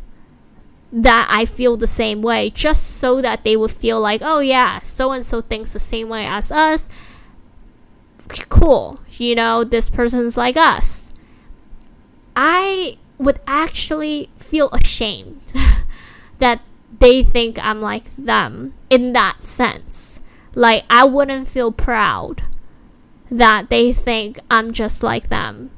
that 0.93 1.29
I 1.31 1.45
feel 1.45 1.77
the 1.77 1.87
same 1.87 2.21
way 2.21 2.51
just 2.51 2.87
so 2.87 3.21
that 3.23 3.45
they 3.45 3.57
would 3.57 3.71
feel 3.71 4.01
like, 4.01 4.23
oh 4.25 4.41
yeah, 4.41 4.81
so 4.81 5.13
and 5.13 5.25
so 5.25 5.41
thinks 5.41 5.73
the 5.73 5.79
same 5.79 6.09
way 6.09 6.27
as 6.27 6.51
us. 6.51 6.89
Cool, 8.49 9.01
you 9.11 9.35
know, 9.35 9.65
this 9.65 9.89
person's 9.89 10.37
like 10.37 10.57
us. 10.57 11.13
I 12.37 12.97
would 13.21 13.39
actually 13.47 14.31
feel 14.39 14.71
ashamed 14.71 15.53
that 16.39 16.63
they 16.99 17.23
think 17.23 17.59
I'm 17.63 17.81
like 17.81 18.17
them 18.17 18.75
in 18.89 19.13
that 19.13 19.45
sense. 19.45 20.21
Like, 20.55 20.85
I 20.91 21.05
wouldn't 21.05 21.49
feel 21.49 21.71
proud 21.71 22.43
that 23.31 23.69
they 23.69 23.93
think 23.93 24.41
I'm 24.51 24.73
just 24.73 25.03
like 25.03 25.29
them. 25.29 25.71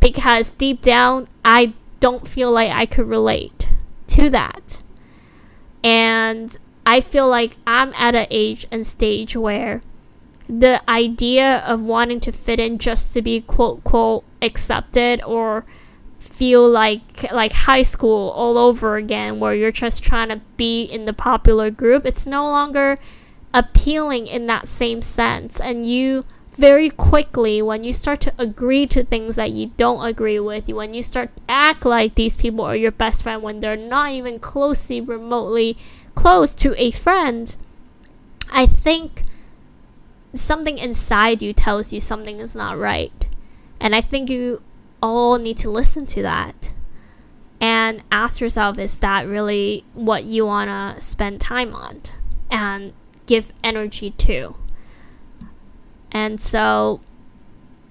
Because 0.00 0.50
deep 0.50 0.80
down, 0.80 1.28
I 1.44 1.74
don't 2.00 2.26
feel 2.26 2.52
like 2.52 2.70
I 2.70 2.86
could 2.86 3.08
relate 3.08 3.68
to 4.06 4.30
that. 4.30 4.80
And 5.82 6.56
I 6.86 7.00
feel 7.00 7.28
like 7.28 7.56
I'm 7.66 7.92
at 7.94 8.14
an 8.14 8.28
age 8.30 8.66
and 8.70 8.86
stage 8.86 9.36
where 9.36 9.82
the 10.48 10.88
idea 10.88 11.58
of 11.58 11.82
wanting 11.82 12.20
to 12.20 12.32
fit 12.32 12.58
in 12.58 12.78
just 12.78 13.12
to 13.12 13.20
be 13.20 13.42
quote 13.42 13.84
quote 13.84 14.24
accepted 14.40 15.22
or 15.24 15.66
feel 16.38 16.68
like 16.68 17.30
like 17.32 17.52
high 17.52 17.82
school 17.82 18.30
all 18.30 18.56
over 18.56 18.96
again 18.96 19.40
where 19.40 19.54
you're 19.54 19.72
just 19.72 20.02
trying 20.02 20.28
to 20.28 20.40
be 20.56 20.84
in 20.84 21.04
the 21.04 21.12
popular 21.12 21.70
group 21.70 22.06
it's 22.06 22.26
no 22.26 22.44
longer 22.46 22.96
appealing 23.54 24.26
in 24.26 24.46
that 24.46 24.68
same 24.68 25.02
sense. 25.02 25.60
And 25.60 25.88
you 25.90 26.24
very 26.52 26.90
quickly 26.90 27.62
when 27.62 27.84
you 27.84 27.92
start 27.92 28.20
to 28.20 28.34
agree 28.36 28.86
to 28.86 29.04
things 29.04 29.36
that 29.36 29.50
you 29.50 29.70
don't 29.76 30.04
agree 30.04 30.40
with 30.40 30.68
when 30.68 30.92
you 30.92 31.02
start 31.02 31.34
to 31.36 31.42
act 31.48 31.84
like 31.84 32.16
these 32.16 32.36
people 32.36 32.64
are 32.64 32.74
your 32.74 32.90
best 32.90 33.22
friend 33.22 33.42
when 33.42 33.60
they're 33.60 33.76
not 33.76 34.10
even 34.10 34.40
closely 34.40 35.00
remotely 35.00 35.78
close 36.16 36.54
to 36.54 36.74
a 36.76 36.90
friend 36.90 37.54
i 38.50 38.66
think 38.66 39.22
something 40.34 40.78
inside 40.78 41.40
you 41.40 41.52
tells 41.52 41.92
you 41.92 42.00
something 42.00 42.40
is 42.40 42.56
not 42.56 42.76
right. 42.76 43.28
And 43.80 43.94
i 43.94 44.00
think 44.00 44.28
you 44.28 44.60
all 45.02 45.38
need 45.38 45.56
to 45.58 45.70
listen 45.70 46.06
to 46.06 46.22
that 46.22 46.72
and 47.60 48.02
ask 48.12 48.40
yourself 48.40 48.78
is 48.78 48.98
that 48.98 49.26
really 49.26 49.84
what 49.94 50.24
you 50.24 50.46
want 50.46 50.68
to 50.68 51.02
spend 51.02 51.40
time 51.40 51.74
on? 51.74 52.02
And 52.50 52.92
give 53.26 53.52
energy 53.62 54.10
to. 54.10 54.56
And 56.10 56.40
so, 56.40 57.00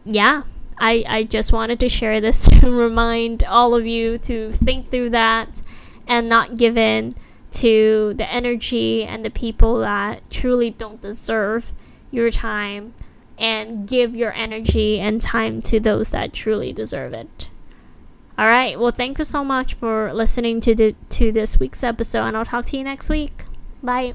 yeah, 0.04 0.43
I, 0.80 1.04
I 1.08 1.24
just 1.24 1.54
wanted 1.54 1.80
to 1.80 1.89
share 1.89 2.20
this 2.20 2.48
to 2.60 2.72
remind 2.72 3.43
all 3.43 3.76
of 3.76 3.86
you 3.86 4.17
to 4.20 4.54
think 4.54 4.89
through 4.89 5.12
that 5.12 5.62
and 6.08 6.28
not 6.28 6.58
give 6.58 6.78
in 6.78 7.15
to 7.52 8.13
the 8.15 8.30
energy 8.32 9.04
and 9.04 9.24
the 9.24 9.30
people 9.30 9.80
that 9.80 10.30
truly 10.30 10.70
don't 10.70 11.02
deserve 11.02 11.72
your 12.12 12.32
time 12.32 12.93
and 13.38 13.88
give 13.88 14.15
your 14.15 14.34
energy 14.34 15.00
and 15.00 15.21
time 15.21 15.62
to 15.63 15.80
those 15.80 16.10
that 16.10 16.34
truly 16.34 16.73
deserve 16.73 17.13
it. 17.13 17.50
All 18.38 18.47
right. 18.47 18.80
Well, 18.80 18.91
thank 18.91 19.17
you 19.17 19.26
so 19.26 19.43
much 19.43 19.73
for 19.73 20.13
listening 20.13 20.62
to 20.62 20.76
the 20.76 20.95
to 21.10 21.32
this 21.32 21.60
week's 21.60 21.84
episode 21.84 22.26
and 22.26 22.38
I'll 22.38 22.45
talk 22.45 22.65
to 22.67 22.78
you 22.78 22.84
next 22.84 23.10
week. 23.10 23.45
Bye. 23.82 24.13